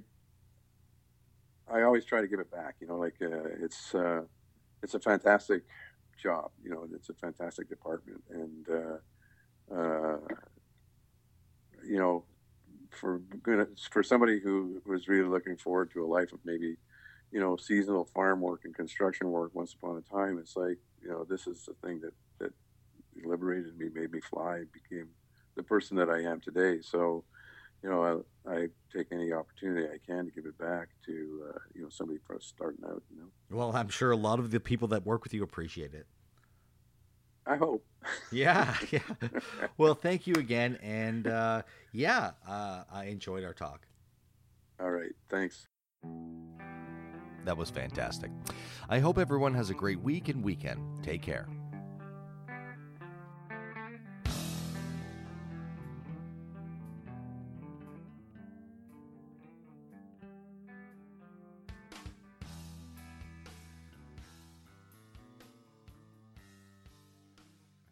[1.81, 2.77] I always try to give it back.
[2.81, 4.23] You know, like uh, it's uh,
[4.83, 5.65] it's a fantastic
[6.19, 6.51] job.
[6.63, 10.19] You know, it's a fantastic department, and uh, uh,
[11.87, 12.25] you know,
[12.91, 16.77] for good for somebody who was really looking forward to a life of maybe
[17.31, 21.09] you know seasonal farm work and construction work once upon a time, it's like you
[21.09, 22.53] know this is the thing that that
[23.25, 25.09] liberated me, made me fly, became
[25.57, 26.81] the person that I am today.
[26.83, 27.25] So
[27.83, 31.59] you know, I, I, take any opportunity I can to give it back to, uh,
[31.75, 33.29] you know, somebody for starting out, you know.
[33.51, 36.07] Well, I'm sure a lot of the people that work with you appreciate it.
[37.47, 37.85] I hope.
[38.31, 39.01] yeah, yeah.
[39.79, 40.79] Well, thank you again.
[40.83, 43.87] And uh, yeah, uh, I enjoyed our talk.
[44.81, 45.13] All right.
[45.29, 45.67] Thanks.
[47.45, 48.31] That was fantastic.
[48.89, 50.81] I hope everyone has a great week and weekend.
[51.03, 51.49] Take care.